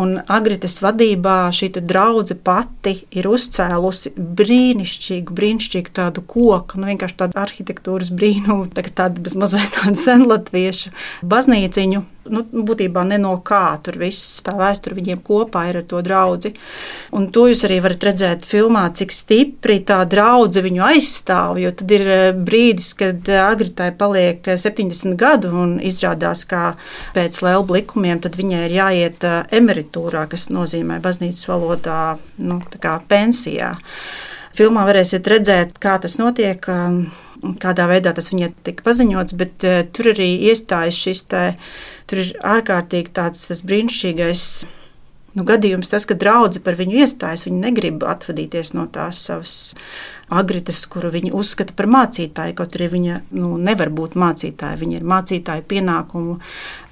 Un 0.00 0.14
Agrites 0.32 0.78
vadībā 0.80 1.50
šī 1.52 1.68
draudzene 1.74 2.40
pati 2.44 2.94
ir 3.12 3.28
uzcēlusi 3.28 4.14
brīnišķīgu, 4.16 5.34
brīnišķīgu 5.36 5.92
tādu 5.98 6.24
koku, 6.24 6.80
nu 6.80 6.88
vienkārši 6.88 7.18
tādu 7.24 7.36
arhitektūras 7.42 8.12
brīnumu, 8.16 8.70
tā 8.76 8.86
tādu 8.88 9.24
bezmazliet 9.26 9.76
tādu 9.76 10.00
senlatviešu 10.00 10.94
baznīciņu. 11.28 12.06
Nu, 12.32 12.44
būtībā 12.46 13.02
ne 13.02 13.16
no 13.18 13.32
kā 13.42 13.80
tur 13.82 13.96
viss 13.98 14.44
tā 14.46 14.52
vēsture 14.54 14.94
viņiem 14.94 15.24
kopā 15.26 15.64
ir 15.72 15.80
ar 15.80 15.86
to 15.90 15.98
draugu. 16.06 16.52
Un 17.18 17.26
to 17.34 17.48
jūs 17.50 17.64
arī 17.66 17.80
varat 17.82 18.06
redzēt 18.06 18.46
filmā, 18.46 18.84
cik 18.94 19.10
stipri 19.10 19.80
tā 19.82 19.98
draudzene 20.06 20.68
viņu 20.68 20.84
aizstāv. 20.86 21.58
Jo 21.58 21.72
tad 21.74 21.90
ir 21.90 22.06
eh, 22.06 22.22
brīdis, 22.32 22.92
kad 22.98 23.26
Agritai 23.26 23.90
paliek 23.98 24.11
paliek 24.12 24.44
70 24.44 25.16
gadu 25.16 25.52
un 25.56 25.78
izrādās, 25.80 26.44
ka 26.48 26.74
pēc 27.16 27.40
lēlu 27.44 27.78
likumiem 27.78 28.20
viņai 28.20 28.66
ir 28.66 28.76
jāiet 28.76 29.24
emeritūrā, 29.52 30.26
kas 30.28 30.50
nozīmē 30.52 31.00
baznīcas 31.00 31.48
valodā 31.48 32.18
nu, 32.38 32.60
pensijā. 33.08 33.76
Filmā 34.52 34.84
varēsiet 34.84 35.26
redzēt, 35.32 35.78
kā 35.80 35.96
tas 35.98 36.18
notiek, 36.20 36.60
kādā 37.62 37.88
veidā 37.88 38.12
tas 38.12 38.28
viņai 38.28 38.50
tika 38.68 38.84
paziņots, 38.84 39.32
bet 39.40 39.64
tur 39.96 40.12
arī 40.12 40.28
iestājas 40.50 40.98
šis 40.98 41.24
te, 41.32 41.44
tur 42.06 42.20
ir 42.20 42.34
ārkārtīgi 42.44 43.14
tāds 43.16 43.64
brīnišķīgais 43.64 44.44
Nu, 45.32 45.46
gadījums 45.48 45.88
tas, 45.88 46.04
ka 46.04 46.12
draugi 46.18 46.60
par 46.60 46.76
viņu 46.76 46.98
iestājas, 47.00 47.46
viņi 47.46 47.60
negrib 47.62 48.02
atvadīties 48.04 48.74
no 48.76 48.84
tās 48.92 49.22
savas 49.30 49.54
agritas, 50.32 50.82
kuru 50.92 51.08
viņi 51.12 51.32
uzskata 51.36 51.72
par 51.76 51.88
mācītāju. 51.88 52.56
Kaut 52.58 52.76
arī 52.76 52.90
viņa 52.92 53.20
nu, 53.38 53.54
nevar 53.56 53.88
būt 53.96 54.16
mācītāja, 54.20 54.80
viņa 54.80 54.98
ir 54.98 55.06
mācītāja 55.08 55.64
pienākumu 55.68 56.36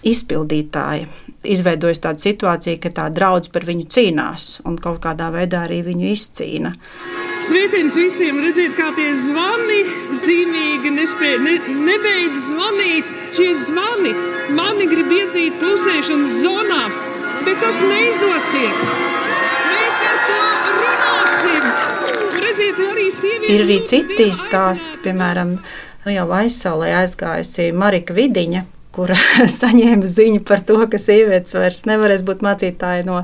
izpildītāja. 0.09 1.11
Izveidojas 1.53 2.01
tāda 2.05 2.25
situācija, 2.25 2.81
ka 2.81 2.93
tā 2.97 3.11
draudzene 3.13 3.53
par 3.53 3.69
viņu 3.69 3.87
cīnās 3.93 4.49
un 4.69 4.81
kaut 4.81 5.03
kādā 5.05 5.29
veidā 5.37 5.67
arī 5.69 5.83
viņu 5.91 6.09
izcīna. 6.15 6.73
Sveiciens 7.45 7.97
visiem! 7.97 8.41
Redziet, 8.45 8.73
kā 8.77 8.91
tie 8.97 9.13
zvani 9.21 9.83
zīmīgi 10.25 10.93
nespēja, 10.97 11.45
ne, 11.45 11.55
nebeidz 11.89 12.49
zvanīt. 12.49 13.15
Šie 13.37 13.53
zvani 13.69 14.17
mani 14.57 14.89
grib 14.91 15.13
iedzīt 15.17 15.61
klusēšanas 15.61 16.41
zonā 16.41 16.83
bet 17.47 17.63
tas 17.63 17.85
neizdosies. 17.85 18.83
Mēs 19.71 20.01
par 20.01 20.19
to 20.27 20.41
runāsim. 20.81 21.71
Redziet, 22.41 22.83
arī 22.89 23.07
sieviete. 23.15 23.55
Ir 23.55 23.65
arī 23.67 23.79
citi 23.87 24.29
stāsti, 24.37 24.99
piemēram, 25.05 25.57
nu 26.05 26.19
jau 26.19 26.29
aizsaulē 26.41 26.93
aizgājusi 27.05 27.71
Marika 27.77 28.17
Vidiņa 28.17 28.67
kur 28.95 29.13
saņēma 29.61 30.09
ziņu 30.11 30.45
par 30.47 30.63
to, 30.67 30.79
ka 30.91 31.01
sievietes 31.01 31.55
vairs 31.57 31.85
nevarēs 31.89 32.25
būt 32.27 32.45
mācītāji 32.47 33.07
no 33.09 33.23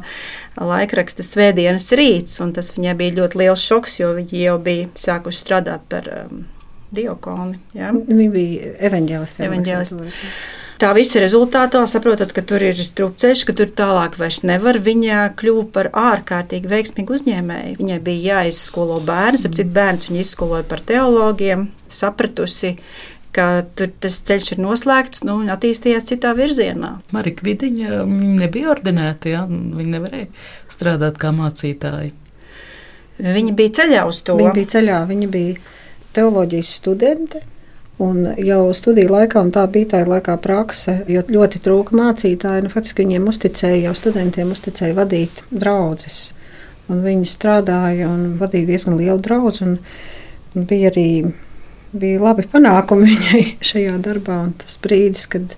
laikraksta 0.56 1.26
Svētdienas 1.26 1.88
rīts. 1.98 2.38
Tas 2.56 2.72
viņai 2.76 2.96
bija 2.98 3.16
ļoti 3.20 3.42
liels 3.42 3.64
šoks, 3.66 3.98
jo 4.00 4.12
viņi 4.18 4.44
jau 4.46 4.58
bija 4.62 4.90
sākuši 4.98 5.42
strādāt 5.42 5.88
par 5.90 6.08
um, 6.12 6.44
diakoni. 6.96 7.58
Ja? 7.76 7.92
Viņi 7.96 8.28
bija 8.32 8.76
evaņģēlisti. 8.90 9.50
Tā 10.76 10.90
visa 10.92 11.22
rezultātā 11.22 11.80
saprotat, 11.88 12.34
ka 12.36 12.42
tur 12.44 12.60
ir 12.66 12.76
strupceļš, 12.76 13.42
ka 13.48 13.54
tur 13.56 13.70
tālāk 13.78 14.18
vairs 14.20 14.42
nevar. 14.44 14.76
Viņa 14.84 15.30
kļuva 15.40 15.64
par 15.72 15.88
ārkārtīgi 15.96 16.68
veiksmīgu 16.68 17.16
uzņēmēju. 17.16 17.78
Viņai 17.80 17.96
bija 18.04 18.42
jāizskolo 18.42 18.98
bērns, 19.06 19.46
ap 19.48 19.56
citu 19.56 19.72
bērns 19.76 20.10
viņa 20.10 20.20
izskoloja 20.20 20.66
par 20.68 20.84
teologiem, 20.84 21.70
sapratusi, 21.88 22.74
ka 23.36 23.48
tur 23.76 23.88
tas 24.04 24.20
ceļš 24.28 24.52
ir 24.52 24.62
noslēgts 24.66 25.24
nu, 25.24 25.38
un 25.40 25.48
attīstījās 25.56 26.10
citā 26.12 26.34
virzienā. 26.36 26.92
Marika 27.16 27.48
Vidiņa 27.48 28.04
nebija 28.42 28.74
ordinēta, 28.76 29.32
ja? 29.32 29.46
viņa 29.48 29.90
nevarēja 29.96 30.28
strādāt 30.72 31.16
kā 31.20 31.32
mācītāja. 31.36 32.12
Viņa 33.16 33.56
bija 33.56 33.76
ceļā 33.80 34.06
uz 34.08 34.20
to. 34.24 34.36
Viņa 34.36 34.56
bija 34.56 34.74
ceļā, 34.76 35.02
viņa 35.08 35.28
bija 35.32 35.76
teoloģijas 36.16 36.78
studente. 36.82 37.46
Un 38.02 38.26
jau 38.44 38.74
studiju 38.76 39.08
laikā, 39.08 39.40
un 39.40 39.54
tā 39.54 39.62
bija 39.72 39.94
tā 39.94 40.02
laikā 40.04 40.34
prakse, 40.44 40.98
jo 41.08 41.22
ļoti 41.32 41.62
trūka 41.64 41.96
mācītāji, 41.96 42.66
nu, 42.66 42.72
faktiski 42.72 43.06
viņiem 43.06 43.30
uzticēja, 43.30 43.86
jau 43.86 43.94
studentiem 43.96 44.52
uzticēja 44.52 44.98
vadīt 44.98 45.40
draugus. 45.48 46.34
Viņi 46.92 47.24
strādāja 47.30 48.10
un 48.10 48.36
vadīja 48.40 48.68
diezgan 48.68 48.98
lielu 49.00 49.22
draugu, 49.24 49.78
bija 50.54 50.92
arī 50.92 51.08
bija 51.96 52.20
labi 52.22 52.46
panākumi 52.52 53.08
viņai 53.14 53.42
šajā 53.64 53.96
darbā. 54.04 54.38
Tas 54.60 54.78
brīdis, 54.84 55.26
kad 55.32 55.56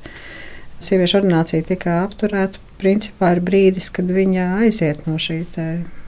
sieviešu 0.84 1.20
ordinācija 1.20 1.66
tika 1.72 2.02
apturēta, 2.04 2.62
principā 2.78 3.34
ir 3.34 3.42
brīdis, 3.44 3.90
kad 3.94 4.10
viņa 4.14 4.48
aiziet 4.62 5.06
no 5.08 5.18
šī 5.18 5.42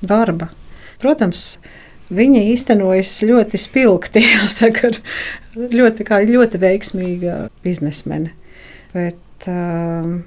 darba. 0.00 0.50
Protams, 1.02 1.56
Viņa 2.10 2.42
īstenojas 2.50 3.12
ļoti 3.26 3.60
spilgti, 3.60 4.24
jāsaka, 4.34 4.92
ļoti, 5.56 6.06
ļoti 6.32 6.62
veiksmīga 6.62 7.38
biznesmene. 7.64 8.34
Bet, 8.94 9.48
um, 9.50 10.20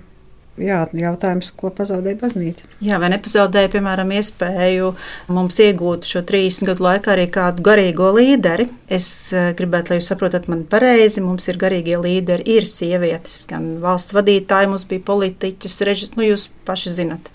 Jā, 0.62 0.84
jautājums, 0.94 1.48
ko 1.58 1.72
pazaudēja 1.74 2.20
baznīca? 2.20 2.68
Jā, 2.86 3.00
vai 3.02 3.08
nepazaudēja, 3.10 3.72
piemēram, 3.74 4.12
iespēju 4.14 4.92
mums 5.34 5.56
iegūt 5.66 6.06
šo 6.06 6.22
30 6.30 6.68
gadu 6.70 6.86
laikā 6.86 7.16
arī 7.16 7.24
kādu 7.34 7.66
garīgo 7.66 8.12
līderi? 8.14 8.68
Es 8.86 9.08
eh, 9.34 9.50
gribētu, 9.58 9.90
lai 9.90 9.98
jūs 9.98 10.12
saprotat 10.12 10.46
mani 10.52 10.68
pareizi, 10.70 11.24
mums 11.26 11.50
ir 11.50 11.58
garīgie 11.58 11.98
līderi, 11.98 12.46
ir 12.54 12.70
sievietes, 12.70 13.48
gan 13.50 13.80
valsts 13.82 14.14
vadītāji, 14.14 14.70
mums 14.70 14.86
bija 14.92 15.02
politiķis, 15.10 15.80
režis, 15.90 16.14
nu 16.20 16.28
jūs 16.28 16.46
paši 16.70 16.94
zinat. 17.00 17.34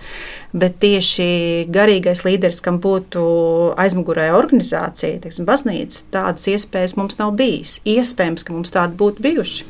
Bet 0.55 0.79
tieši 0.87 1.67
garīgais 1.75 2.23
līderis, 2.23 2.63
kam 2.63 2.79
būtu 2.85 3.25
aizmugurē 3.83 4.31
organizācija, 4.39 5.19
teiksim, 5.27 5.49
baznīca, 5.49 6.07
tādas 6.15 6.47
iespējas 6.55 6.95
mums 7.01 7.19
nav 7.19 7.35
bijis. 7.43 7.81
Iespējams, 7.83 8.47
ka 8.47 8.55
mums 8.55 8.79
tādi 8.79 8.95
būtu 9.03 9.27
bijuši, 9.27 9.69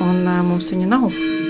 un 0.00 0.24
uh, 0.24 0.40
mums 0.48 0.72
viņa 0.72 0.92
nav. 0.96 1.41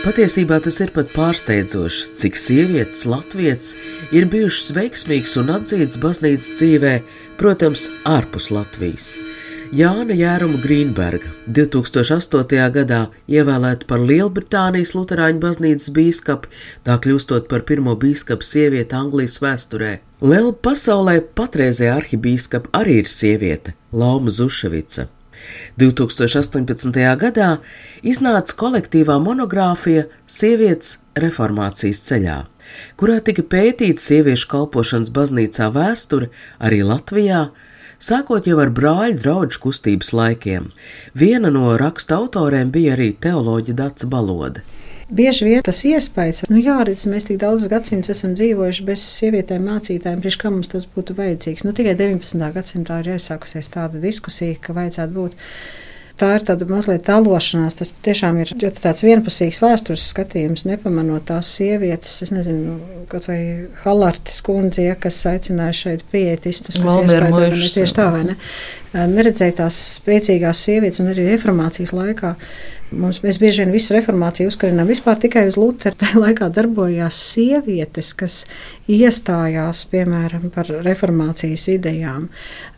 Patiesībā 0.00 0.56
tas 0.64 0.78
ir 0.80 0.94
pat 0.96 1.10
pārsteidzoši, 1.12 2.06
cik 2.16 2.38
sievietes 2.40 3.02
Latvijas 3.04 3.74
ir 4.16 4.24
bijušas 4.32 4.72
veiksmīgas 4.72 5.34
un 5.42 5.52
atzītas 5.52 6.00
baznīcas 6.00 6.54
dzīvē, 6.56 6.92
protams, 7.36 7.82
ārpus 8.08 8.48
Latvijas. 8.54 9.10
Jāna 9.76 10.16
Jēruma 10.16 10.56
Grīnberga 10.64 11.34
2008. 11.52 12.56
gadā 12.78 13.02
ievēlēta 13.28 13.90
par 13.92 14.00
Lielbritānijas 14.08 14.96
Lutāņu 14.96 15.44
baznīcas 15.44 15.92
bīskapu, 15.92 16.48
tā 16.88 16.96
kļūstot 17.04 17.52
par 17.52 17.68
pirmo 17.68 17.92
bīskapu 17.92 18.40
sievieti 18.54 18.96
Anglijas 18.96 19.36
vēsturē. 19.44 19.98
Liela 20.24 20.56
pasaulē 20.64 21.20
patreizējā 21.36 22.00
arhibīskapa 22.00 22.72
arī 22.80 23.02
ir 23.04 23.16
sieviete- 23.20 23.76
Lauma 24.00 24.32
Zuševica. 24.32 25.10
2018. 25.80 26.98
gadā 27.20 27.50
iznāca 28.02 28.56
kolektīvā 28.62 29.18
monogrāfija 29.22 30.06
Sievietes 30.26 30.98
reformācijas 31.18 32.02
ceļā, 32.08 32.38
kurā 33.00 33.20
tika 33.24 33.44
pētīta 33.44 34.02
sieviešu 34.02 34.50
kalpošanas 34.50 35.12
baznīcā 35.14 35.70
vēsture 35.74 36.30
arī 36.58 36.82
Latvijā, 36.86 37.46
sākot 38.00 38.48
jau 38.48 38.58
ar 38.62 38.72
brāļu 38.74 39.20
draugu 39.22 39.62
kustības 39.66 40.12
laikiem. 40.16 40.70
Viena 41.14 41.52
no 41.52 41.76
raksta 41.80 42.20
autoriem 42.20 42.72
bija 42.74 42.96
arī 42.96 43.12
teoloģija 43.14 43.82
Dāca 43.84 44.10
Balode. 44.10 44.64
Bieži 45.10 45.46
vien 45.48 45.64
tas 45.66 45.82
iespējas, 45.86 46.44
nu 46.52 46.60
jāredz, 46.62 47.08
mēs 47.10 47.26
tik 47.26 47.40
daudz 47.42 47.66
gadsimtus 47.70 48.14
esam 48.14 48.36
dzīvojuši 48.38 48.86
bez 48.86 49.04
sievietēm 49.18 49.66
mācītājiem, 49.66 50.22
priekš 50.22 50.38
kā 50.38 50.52
mums 50.54 50.70
tas 50.70 50.86
būtu 50.86 51.16
vajadzīgs. 51.18 51.66
Nu, 51.66 51.74
tikai 51.74 51.96
19. 51.98 52.46
gadsimtā 52.54 53.00
ir 53.02 53.14
iesākusies 53.16 53.72
tāda 53.74 54.02
diskusija, 54.02 54.58
ka 54.62 54.76
vajadzētu 54.76 55.16
būt. 55.16 55.38
Tā 56.20 56.34
ir 56.36 56.44
tāda 56.44 56.66
mazliet 56.68 57.06
talošanās. 57.06 57.78
Tas 57.78 57.94
tiešām 58.04 58.42
ir 58.42 58.50
tāds 58.76 59.00
vienpusīgs 59.06 59.62
vēstures 59.62 60.04
skatījums, 60.12 60.66
nepamanot 60.68 61.24
tās 61.30 61.48
sievietes. 61.56 62.18
Es 62.26 62.32
nezinu, 62.34 62.76
kaut 63.08 63.24
vai 63.30 63.40
Halartis 63.86 64.42
kundze, 64.44 64.84
ja, 64.84 64.98
kas 65.00 65.22
aicināja 65.30 65.78
šeit 65.78 66.04
prietistus, 66.12 66.76
kas 66.76 66.98
iespējams 67.06 67.78
tieši 67.78 67.96
tā 67.96 68.10
vai 68.12 68.26
ne. 68.28 68.36
Neredzēja 68.92 69.60
tās 69.62 69.78
spēcīgās 70.00 70.64
sievietes 70.66 71.02
un 71.02 71.12
arī 71.12 71.28
reformācijas 71.30 71.92
laikā 71.94 72.34
Mums, 72.90 73.20
mēs 73.22 73.36
bieži 73.38 73.62
vien 73.62 73.70
visu 73.70 73.94
reformāciju 73.94 74.50
uzskarinām 74.50 74.88
vispār 74.90 75.18
tikai 75.22 75.44
uz 75.46 75.54
Lutera. 75.60 75.94
Tajā 76.00 76.18
laikā 76.18 76.48
darbojās 76.50 77.18
sievietes, 77.22 78.10
kas 78.18 78.40
iestājās, 78.90 79.84
piemēram, 79.92 80.48
par 80.54 80.66
reformācijas 80.82 81.68
idejām. 81.76 82.26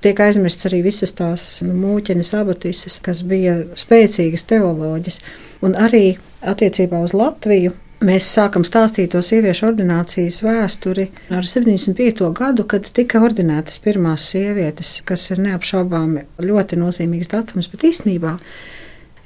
Tiek 0.05 0.21
aizmirsts 0.21 0.69
arī 0.69 0.83
visas 0.85 1.17
tās 1.17 1.47
nu, 1.65 1.73
mūķenes 1.81 2.35
abatises, 2.37 2.99
kas 3.05 3.25
bija 3.25 3.63
spēcīgas 3.81 4.45
teoloģijas. 4.53 5.23
Un 5.65 5.79
arī 5.81 6.19
attiecībā 6.45 7.01
uz 7.01 7.17
Latviju 7.17 7.73
Mēs 8.03 8.27
sākam 8.35 8.65
stāstīt 8.67 9.13
to 9.15 9.21
sieviešu 9.23 9.69
ordinācijas 9.69 10.41
vēsturi 10.43 11.05
ar 11.31 11.47
75. 11.47 12.25
gadu, 12.35 12.65
kad 12.67 12.89
tika 12.97 13.21
ordinētas 13.23 13.79
pirmās 13.85 14.25
sievietes, 14.33 14.97
kas 15.07 15.29
ir 15.31 15.39
neapšaubāmi 15.45 16.25
ļoti 16.43 16.81
nozīmīgs 16.81 17.31
datums, 17.31 17.71
bet 17.71 17.87
īstenībā 17.87 18.33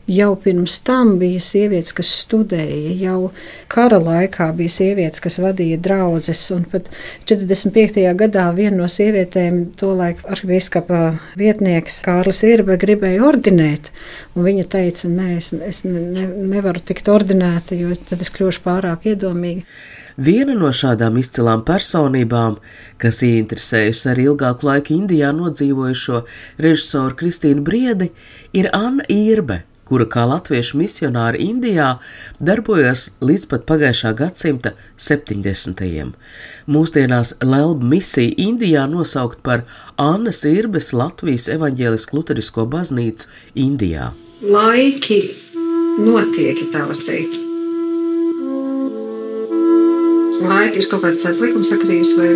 Jau 0.07 0.37
pirms 0.39 0.77
tam 0.87 1.17
bija 1.19 1.41
sievietes, 1.43 1.91
kas 1.99 2.13
studēja, 2.21 2.93
jau 3.01 3.33
kara 3.67 3.99
laikā 3.99 4.53
bija 4.55 4.71
sievietes, 4.71 5.19
kas 5.25 5.41
vadīja 5.43 5.81
draugus. 5.83 6.45
Pat 6.71 6.87
45. 7.27 8.05
gadā 8.21 8.45
viena 8.55 8.85
no 8.85 8.87
sievietēm, 8.87 9.59
tolaik 9.75 10.23
arhibīskapa 10.31 11.03
vietnieks 11.43 11.99
Kārlis 12.07 12.45
Irbe, 12.47 12.79
gribēja 12.79 13.27
ordinēt. 13.27 13.91
Viņa 14.39 14.69
teica, 14.77 15.11
nē, 15.11 15.29
es, 15.41 15.51
es 15.59 15.83
ne, 15.89 16.31
nevaru 16.55 16.87
tikt 16.87 17.11
ordinēta, 17.11 17.75
jo 17.75 17.99
tad 18.07 18.23
es 18.23 18.31
kļūšu 18.31 18.63
pārāk 18.63 19.11
iedomīga. 19.11 19.67
Viena 20.23 20.55
no 20.55 20.71
šādām 20.71 21.19
izcilām 21.19 21.67
personībām, 21.67 22.61
kas 23.03 23.25
ieinteresējusi 23.27 24.13
arī 24.15 24.31
ilgāku 24.31 24.71
laiku 24.71 24.95
Indijā 24.95 25.35
nodzīvojušo 25.35 26.23
režisoru 26.63 27.19
Kristīnu 27.19 27.67
Briedi, 27.67 28.15
ir 28.55 28.71
Anna 28.71 29.03
Irbe 29.11 29.65
kura 29.87 30.07
kā 30.11 30.25
latviešu 30.27 30.79
misionāri 30.81 31.47
Indijā 31.47 31.93
darbojas 32.43 33.09
līdz 33.25 33.47
pat 33.53 33.67
pagājušā 33.69 34.13
gadsimta 34.19 34.75
70. 34.99 36.13
Mūsdienās 36.67 37.37
Lelba 37.45 37.91
misija 37.95 38.35
Indijā 38.49 38.87
nosaukt 38.91 39.43
par 39.47 39.65
Annas 39.97 40.43
Irbes 40.49 40.93
Latvijas 40.97 41.49
evaņģēlisku 41.55 42.19
luterisko 42.19 42.67
baznīcu 42.73 43.31
Indijā. 43.67 44.13
Laiki 44.43 45.21
notiek, 46.03 46.67
tā 46.75 46.83
var 46.91 46.99
teikt. 47.07 47.39
Laiki 50.47 50.83
ir 50.83 50.91
kaut 50.91 51.07
kāds 51.07 51.23
tāds 51.25 51.41
likumsakrības 51.41 52.13
vai 52.19 52.35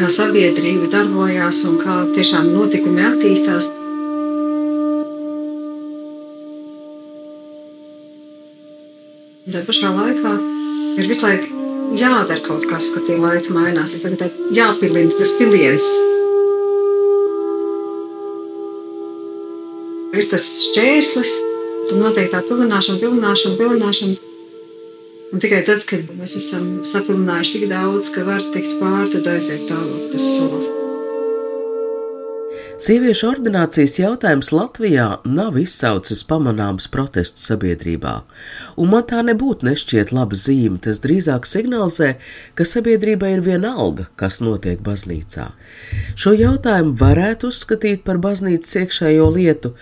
kā 0.00 0.08
sabiedrība 0.10 0.88
darbojās 0.92 1.62
un 1.68 1.78
kā 1.84 2.00
tiešām 2.16 2.50
notikumi 2.56 3.04
attīstās. 3.12 3.70
Tā 9.42 9.58
pašā 9.66 9.88
laikā 9.90 10.32
ir 11.02 11.08
visu 11.10 11.24
laiku 11.26 11.62
jādara 11.98 12.38
kaut 12.44 12.62
kas, 12.70 12.92
ka 12.94 13.00
tie 13.02 13.16
laiki 13.18 13.50
mainās. 13.50 13.96
Ir 13.96 14.04
tagad 14.04 14.36
jāpilina 14.54 15.16
tas 15.18 15.32
piliens. 15.34 15.88
Ir 20.14 20.28
tas 20.30 20.46
šķērslis, 20.68 21.32
tad 21.88 21.98
notiek 21.98 22.30
tā 22.30 22.44
pilināšana, 22.46 23.00
pilināšana, 23.02 23.58
pilināšana. 23.58 24.20
Un 25.32 25.42
tikai 25.42 25.64
tad, 25.66 25.82
kad 25.90 26.06
mēs 26.20 26.36
esam 26.38 26.84
sapilinājuši 26.86 27.56
tik 27.56 27.66
daudz, 27.72 28.12
ka 28.14 28.22
var 28.28 28.46
tikt 28.54 28.78
pāri, 28.78 29.10
tad 29.16 29.26
aiziet 29.32 29.66
tālāk 29.66 30.12
tas 30.14 30.28
solis. 30.36 30.70
Sieviešu 32.82 33.28
ordinācijas 33.28 33.92
jautājums 34.00 34.48
Latvijā 34.50 35.04
nav 35.28 35.54
izsaucis 35.60 36.24
pamanāms 36.26 36.88
protestu 36.90 37.38
sabiedrībā, 37.38 38.14
un 38.74 38.88
man 38.90 39.04
tā 39.06 39.20
nebūtu 39.22 39.68
nešķiet 39.68 40.10
laba 40.10 40.34
zīme. 40.34 40.80
Tas 40.82 40.98
drīzāk 41.04 41.46
signalizē, 41.46 42.08
ka 42.58 42.66
sabiedrībai 42.66 43.36
ir 43.36 43.44
viena 43.46 43.70
alga, 43.84 44.08
kas 44.18 44.40
notiek 44.42 44.82
baznīcā. 44.82 45.44
Šo 46.18 46.32
jautājumu 46.34 46.96
varētu 46.98 47.52
uzskatīt 47.52 48.02
par 48.08 48.18
baznīcas 48.24 48.74
iekšējo 48.80 49.28
lietu, 49.36 49.76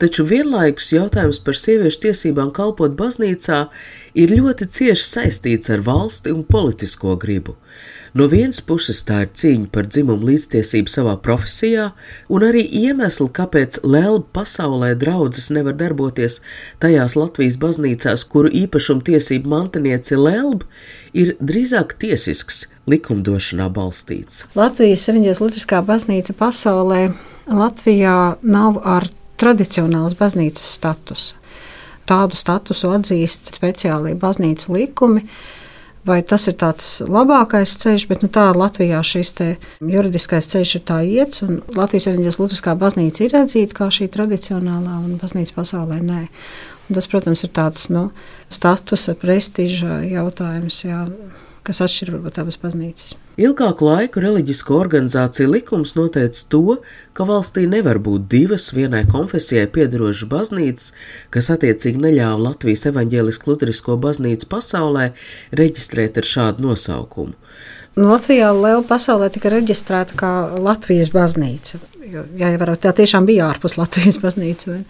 taču 0.00 0.24
vienlaikus 0.30 0.94
jautājums 0.96 1.42
par 1.44 1.60
sieviešu 1.60 2.06
tiesībām 2.06 2.54
kalpot 2.56 2.96
baznīcā 2.96 3.66
ir 4.16 4.32
ļoti 4.32 4.70
cieši 4.78 5.10
saistīts 5.10 5.76
ar 5.76 5.84
valsti 5.84 6.32
un 6.32 6.46
politisko 6.48 7.18
gribu. 7.20 7.58
No 8.16 8.30
vienas 8.32 8.62
puses 8.64 9.02
tā 9.04 9.18
ir 9.26 9.32
cīņa 9.36 9.66
par 9.74 9.90
dzimumu 9.92 10.24
līdztiesību 10.24 10.88
savā 10.88 11.18
profesijā, 11.20 11.90
un 12.32 12.44
arī 12.46 12.62
iemesli, 12.78 13.26
kāpēc 13.36 13.82
Lēlba 13.84 14.38
pasaulē 14.38 14.94
draudzes 14.96 15.50
nevar 15.52 15.74
darboties 15.76 16.38
tajās 16.80 17.12
Latvijas 17.18 17.58
baznīcās, 17.60 18.24
kuru 18.32 18.48
īpašuma 18.62 19.04
tiesību 19.04 19.52
mantiniece 19.52 20.16
Lēlba, 20.16 20.64
ir 21.12 21.34
drīzāk 21.44 21.92
tiesisks, 22.00 22.62
likumdošanā 22.88 23.66
balstīts. 23.76 24.46
Latvijas 24.56 25.04
Savienības 25.10 25.42
Lutriskā 25.44 25.82
baznīca 25.84 26.32
pasaulē 26.40 27.10
Latvijā 27.52 28.16
nav 28.40 28.80
ar 28.80 29.10
tradicionālas 29.36 30.16
baznīcas 30.16 30.72
statusu. 30.78 31.36
Tādu 32.08 32.38
statusu 32.38 32.94
atzīst 32.96 33.52
speciāli 33.58 34.16
baznīcu 34.16 34.72
likumi 34.72 35.26
vai 36.06 36.20
tas 36.26 36.46
ir 36.50 36.56
tāds 36.60 36.88
labākais 37.02 37.76
ceļš, 37.82 38.06
bet 38.10 38.22
nu, 38.24 38.30
tā 38.32 38.48
Latvijā 38.56 39.02
šis 39.04 39.34
juridiskais 39.80 40.48
ceļš 40.52 40.76
ir 40.78 40.84
tā 40.88 41.00
iets, 41.06 41.42
un 41.46 41.60
Latvijas 41.76 42.08
Evanģēlas 42.12 42.40
Lutriskā 42.42 42.76
baznīca 42.78 43.26
ir 43.26 43.38
atzīta 43.42 43.80
kā 43.80 43.90
šī 43.92 44.08
tradicionālā, 44.14 45.00
un 45.02 45.18
baznīca 45.22 45.58
pasaulē 45.58 46.00
nē. 46.02 46.22
Un 46.86 46.94
tas, 46.94 47.08
protams, 47.10 47.42
ir 47.42 47.50
tāds 47.50 47.88
nu, 47.90 48.08
statusa, 48.52 49.16
prestiža 49.18 50.04
jautājums. 50.06 50.84
Jā 50.86 51.02
kas 51.66 51.82
atšķir 51.84 52.12
varbūt 52.14 52.40
abas 52.42 52.58
baznīcas. 52.62 53.14
Ilgāku 53.36 53.84
laiku 53.84 54.22
reliģisko 54.24 54.78
organizāciju 54.78 55.50
likums 55.52 55.92
noteica 55.98 56.44
to, 56.52 56.78
ka 57.16 57.26
valstī 57.28 57.66
nevar 57.68 58.00
būt 58.02 58.28
divas 58.32 58.70
vienai 58.76 59.02
konfesijai 59.10 59.66
piedarošas 59.74 60.30
baznīcas, 60.30 60.92
kas 61.34 61.50
attiecīgi 61.52 62.00
neļāva 62.06 62.38
Latvijas 62.50 62.86
evaņģēlisku 62.92 63.50
luterisko 63.52 63.98
baznīcu 64.00 64.48
pasaulē 64.54 65.10
reģistrēt 65.60 66.22
ar 66.22 66.30
šādu 66.30 66.70
nosaukumu. 66.70 67.36
Nu, 67.96 68.10
Latvijā 68.10 68.50
liela 68.52 68.82
pasaulē 68.84 69.30
tika 69.32 69.48
reģistrēta 69.52 70.16
kā 70.20 70.32
Latvijas 70.60 71.08
baznīca. 71.14 71.80
Jā, 72.06 72.22
jau 72.38 72.74
tā 72.78 72.92
tiešām 73.00 73.24
bija 73.26 73.48
ārpus 73.50 73.78
Latvijas 73.80 74.20
baznīcas 74.22 74.84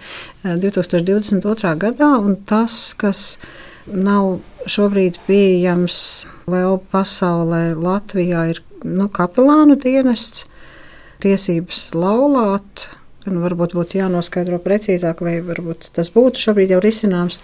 2022. 0.44 1.72
gadā, 1.80 2.10
un 2.18 2.34
tas, 2.50 2.90
kas 2.98 3.38
nav 3.86 4.40
šobrīd 4.70 5.20
pieejams 5.26 5.98
vēl 6.50 6.78
pasaulē. 6.92 7.70
Latvijā 7.78 8.44
ir 8.52 8.62
nu, 8.84 9.08
kapelānu 9.12 9.78
dienests, 9.80 10.46
tiesības 11.24 11.88
laulāt. 11.96 12.86
Nu, 13.26 13.40
varbūt 13.42 13.74
būtu 13.74 13.98
jānoskaidro 13.98 14.60
precīzāk, 14.62 15.24
vai 15.24 15.40
tas 15.96 16.12
būtu 16.14 16.42
šobrīd 16.42 16.76
jau 16.76 16.82
risināms. 16.82 17.40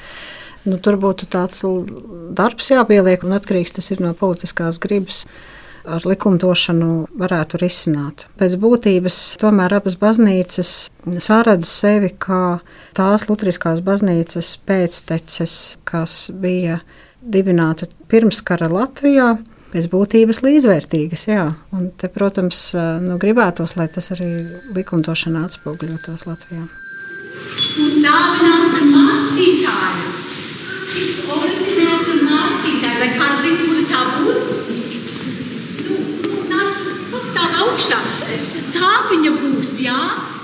Nu, 0.63 0.79
tur 0.79 0.95
būtu 1.03 1.27
tāds 1.27 1.65
darbs 2.39 2.71
jāpieliek, 2.71 3.25
un 3.27 3.35
atkarīgs 3.35 3.75
tas 3.79 3.91
ir 3.91 4.03
no 4.05 4.13
politiskās 4.15 4.79
gribas 4.83 5.25
ar 5.83 6.05
likumdošanu 6.07 6.91
varētu 7.19 7.59
risināt. 7.59 8.27
Pēc 8.39 8.57
būtības 8.63 9.19
tomēr 9.43 9.79
abas 9.81 9.97
baznīcas 9.99 10.73
sāradz 11.23 11.71
sevi 11.71 12.13
kā 12.23 12.61
tās 12.97 13.27
Lutriskās 13.27 13.83
baznīcas 13.85 14.55
pēcteces, 14.69 15.57
kas 15.89 16.31
bija 16.39 16.81
dibināta 17.23 17.89
pirms 18.11 18.43
kara 18.47 18.69
Latvijā. 18.73 19.37
Pēc 19.73 19.87
būtības 19.89 20.43
līdzvērtīgas, 20.45 21.23
jā. 21.31 21.47
Un 21.73 21.87
te, 21.97 22.11
protams, 22.13 22.59
nu, 23.01 23.17
gribētos, 23.21 23.73
lai 23.79 23.87
tas 23.89 24.11
arī 24.13 24.29
likumdošanā 24.77 25.47
atspoguļotos 25.49 26.27
Latvijā. 26.29 26.67
Uz 27.81 27.95
dāvināta 28.05 28.83
mācītāja. 28.85 30.11
Tiks 30.93 31.23
ordinēta 31.25 32.19
mācītāja. 32.21 32.99
Vai 33.01 33.09
kāds 33.17 33.41
zina, 33.47 33.63
kura 33.63 33.87
tā 33.89 34.03
būs? 34.19 34.43
Nu, 35.87 35.97
nu, 36.27 36.45
nāc, 36.53 36.85
pastāv 37.15 37.59
augšā. 37.65 38.03
Tā 38.77 38.93
viņa 39.09 39.35
būs, 39.41 39.79
jā. 39.87 39.99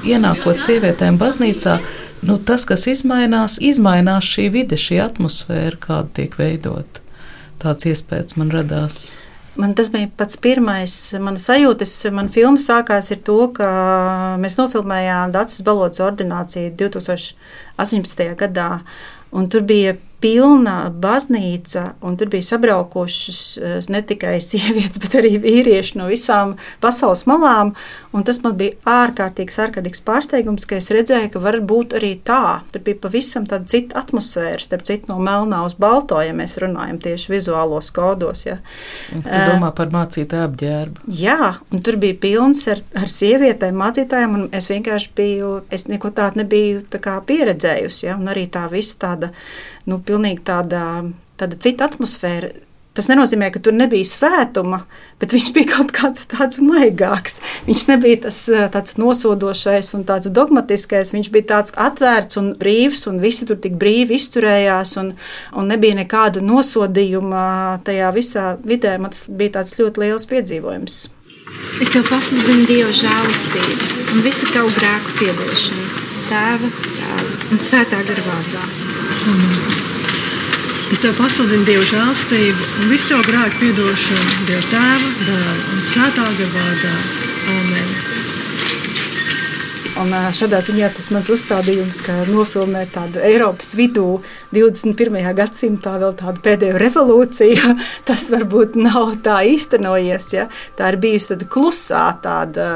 Ienākot 0.08 0.56
sievietēm 0.62 1.20
baznīcā, 1.20 1.76
nu, 2.22 2.38
tas, 2.38 2.64
kas 2.68 2.86
izmainās, 2.90 3.58
izmainās 3.62 4.26
šī 4.26 4.48
vide, 4.54 4.78
šī 4.80 5.00
atmosfēra, 5.04 5.78
kāda 5.82 6.12
tiek 6.20 6.36
veidota. 6.38 7.04
Tāds 7.58 7.88
iespējas 7.90 8.36
man 8.38 8.52
radās. 8.54 9.08
Man 9.58 9.72
tas 9.74 9.88
bija 9.90 10.06
pats 10.14 10.38
pirmais. 10.38 10.94
Mana 11.18 11.40
sajūta, 11.42 11.86
man 12.14 12.28
filma 12.30 12.62
sākās 12.62 13.10
ar 13.10 13.22
to, 13.26 13.38
ka 13.56 13.70
mēs 14.38 14.54
nofilmējām 14.60 15.32
Dācis 15.34 15.64
Balotas 15.66 16.04
ordināciju 16.06 16.76
2018. 16.78 18.28
gadā. 18.38 18.68
Un 19.34 19.50
tur 19.50 19.66
bija 19.66 19.96
pilna 20.20 20.90
baznīca, 20.90 21.92
un 22.02 22.16
tur 22.18 22.30
bija 22.32 22.46
sabraukušas 22.50 23.40
eh, 23.58 23.78
ne 23.92 24.02
tikai 24.02 24.38
sievietes, 24.48 24.98
bet 25.02 25.14
arī 25.20 25.36
vīrieši 25.42 25.98
no 26.00 26.08
visām 26.10 26.56
pasaules 26.82 27.24
malām. 27.30 27.74
Tas 28.26 28.40
man 28.42 28.56
bija 28.58 28.74
ārkārtīgs, 28.88 29.56
ārkārtīgs 29.62 30.02
pārsteigums, 30.04 30.66
ka 30.68 30.78
es 30.80 30.90
redzēju, 30.92 31.30
ka 31.32 31.42
var 31.42 31.60
būt 31.64 31.94
arī 32.00 32.16
tā. 32.26 32.60
Tur 32.72 32.82
bija 32.84 32.98
pavisam 33.04 33.46
cita 33.46 34.00
atmosfēra, 34.02 34.58
starp 34.60 34.84
citu, 34.88 35.12
no 35.12 35.20
melnā 35.22 35.62
uz 35.64 35.76
balto, 35.78 36.18
ja 36.24 36.34
mēs 36.36 36.58
runājam 36.60 36.98
tieši 37.04 37.32
vizuālos 37.32 37.92
kodos. 37.94 38.44
Ja. 38.48 38.58
Tu 39.12 39.22
domā 39.22 39.70
par 39.76 39.92
mācītāju 39.94 40.48
apģērbu? 40.48 41.06
Jā, 41.20 41.54
un 41.72 41.84
tur 41.86 42.00
bija 42.02 42.18
pilns 42.20 42.64
ar, 42.72 42.82
ar 42.98 43.12
sievietēm, 43.12 43.78
mācītājiem, 43.78 44.36
un 44.36 44.46
es 44.56 44.68
vienkārši 44.72 45.14
biju, 45.16 45.54
es 45.74 45.86
neko 45.88 46.12
tādu 46.16 46.42
nebiju 46.42 46.84
tā 46.90 47.18
pieredzējusi. 47.28 48.08
Ja, 48.08 48.18
un 48.18 48.28
arī 48.32 48.48
tā 48.52 48.66
visa 48.72 48.98
tāda 49.06 49.32
nu, 49.88 50.00
pilnīgi 50.04 50.44
tāda, 50.46 50.82
tāda 51.40 51.60
cita 51.60 51.88
atmosfēra. 51.88 52.54
Tas 52.98 53.06
nenozīmē, 53.06 53.52
ka 53.54 53.60
tur 53.62 53.76
nebija 53.78 54.02
svētuma, 54.10 54.80
bet 55.22 55.30
viņš 55.30 55.50
bija 55.54 55.68
kaut 55.76 55.92
kāds 55.94 56.24
tāds 56.32 56.58
maigāks. 56.58 57.36
Viņš 57.68 57.84
nebija 57.92 58.24
tas 58.24 58.40
tāds 58.74 58.96
nosodošais 58.98 59.92
un 59.94 60.02
tāds 60.08 60.32
dogmatiskais. 60.34 61.12
Viņš 61.14 61.30
bija 61.30 61.46
tāds 61.52 61.76
atvērts 61.78 62.40
un 62.40 62.48
brīvs, 62.58 63.04
un 63.06 63.20
visi 63.22 63.46
tur 63.46 63.60
tik 63.62 63.78
brīvi 63.78 64.18
izturējās, 64.18 64.96
un, 64.98 65.12
un 65.54 65.70
nebija 65.70 66.00
nekāda 66.00 66.42
nosodījuma 66.42 67.44
tajā 67.86 68.10
visā 68.18 68.48
vidē. 68.66 68.96
Man 68.98 69.14
tas 69.14 69.28
bija 69.30 69.60
tāds 69.60 69.78
ļoti 69.78 70.02
liels 70.02 70.26
piedzīvojums. 70.34 70.98
Es 71.78 71.94
tev 71.94 72.02
pasludinu 72.10 72.66
Dieva 72.66 72.90
žēlastību 72.98 74.14
un 74.14 74.24
visu 74.26 74.50
tavu 74.50 74.74
grēku 74.74 75.14
piedošanu, 75.20 75.88
tēva, 76.28 76.72
tēva 76.82 77.52
un 77.54 77.62
svētā 77.62 78.02
gara 78.10 78.26
vārdā. 78.26 79.77
Es 80.88 81.02
tev 81.04 81.18
pasludinu 81.18 81.66
Dievu 81.68 81.84
žēlstību 81.84 82.66
un 82.80 82.86
visu 82.88 83.10
tev 83.10 83.20
grēku 83.26 83.58
piedošanu, 83.60 84.36
Dieva 84.48 84.62
tēva, 84.70 85.10
dēla 85.26 85.56
un 85.74 85.82
svētā 85.84 86.28
gara 86.38 86.46
vārdā. 86.54 86.92
Amen. 87.52 87.90
Un 90.00 90.14
šādā 90.38 90.62
ziņā 90.64 90.88
tas 90.96 91.10
mans 91.12 91.28
uzstādījums, 91.34 92.00
ka 92.06 92.22
nofilmēt 92.30 92.94
tādu 92.94 93.20
Eiropas 93.20 93.74
vidū 93.76 94.22
21. 94.56 95.18
gadsimtā 95.36 95.98
vēl 96.00 96.16
tādu 96.22 96.40
pēdējo 96.46 96.80
revolūciju, 96.80 97.76
tas 98.08 98.24
varbūt 98.32 98.80
nav 98.80 99.18
tā 99.28 99.42
īstenojies. 99.50 100.30
Ja? 100.38 100.48
Tā 100.78 100.94
ir 100.94 101.00
bijusi 101.04 101.34
tāda 101.34 101.50
klusā 101.52 102.06
tāda 102.24 102.70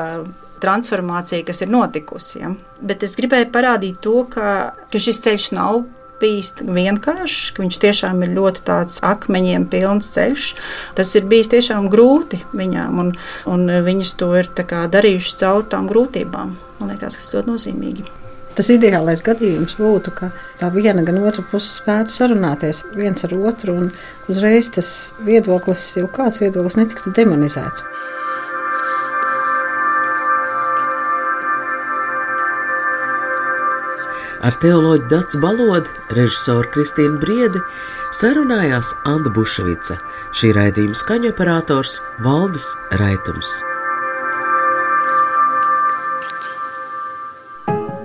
transformācija, 0.61 1.47
kas 1.49 1.65
ir 1.65 1.73
notikusi. 1.73 2.45
Ja? 2.45 2.53
Bet 2.85 3.09
es 3.09 3.17
gribēju 3.17 3.49
parādīt 3.57 4.05
to, 4.05 4.27
ka, 4.29 4.75
ka 4.93 5.01
šis 5.01 5.25
ceļš 5.25 5.51
nav 5.57 5.85
bijis 6.23 6.55
vienkāršs, 6.63 7.53
ka 7.57 7.65
viņš 7.65 7.79
tiešām 7.83 8.23
ir 8.25 8.35
ļoti 8.39 8.65
tāds 8.69 9.03
akmeņiem 9.05 9.69
pilns 9.73 10.15
ceļš. 10.15 10.49
Tas 10.99 11.13
ir 11.19 11.29
bijis 11.31 11.53
tiešām 11.53 11.91
grūti 11.93 12.43
viņām, 12.55 13.03
un, 13.03 13.15
un 13.51 13.77
viņas 13.91 14.17
to 14.23 14.33
ir 14.41 14.51
darījušas 14.57 15.39
caur 15.43 15.69
tām 15.69 15.91
grūtībām. 15.91 16.57
Man 16.81 16.95
liekas, 16.95 17.19
tas 17.21 17.33
ļoti 17.35 17.53
nozīmīgi. 17.53 18.11
Tas 18.53 18.69
ideālais 18.69 19.23
gadījums 19.25 19.79
būtu, 19.81 20.13
ka 20.13 20.29
tā 20.61 20.69
viena 20.75 21.01
gan 21.07 21.23
otra 21.25 21.45
puse 21.49 21.71
spētu 21.79 22.13
sarunāties 22.13 22.83
viens 22.93 23.25
ar 23.25 23.33
otru, 23.39 23.79
un 23.81 24.29
uzreiz 24.29 24.69
tas 24.75 24.91
viedoklis, 25.25 25.87
jau 25.97 26.11
kāds 26.13 26.43
viedoklis, 26.43 26.77
netiktu 26.77 27.15
demonizēts. 27.17 27.92
Ar 34.43 34.57
teoloģu 34.59 35.07
Dats 35.11 35.39
Balodu, 35.39 35.93
režisoru 36.19 36.67
Kristīnu 36.75 37.21
Briedi 37.23 37.63
sarunājās 38.19 38.91
Anna 39.07 39.31
Buševica, 39.31 40.01
šī 40.35 40.55
raidījuma 40.59 40.99
skaņu 40.99 41.31
operators 41.31 42.01
Valdis 42.27 42.73
Raitums. 42.99 43.61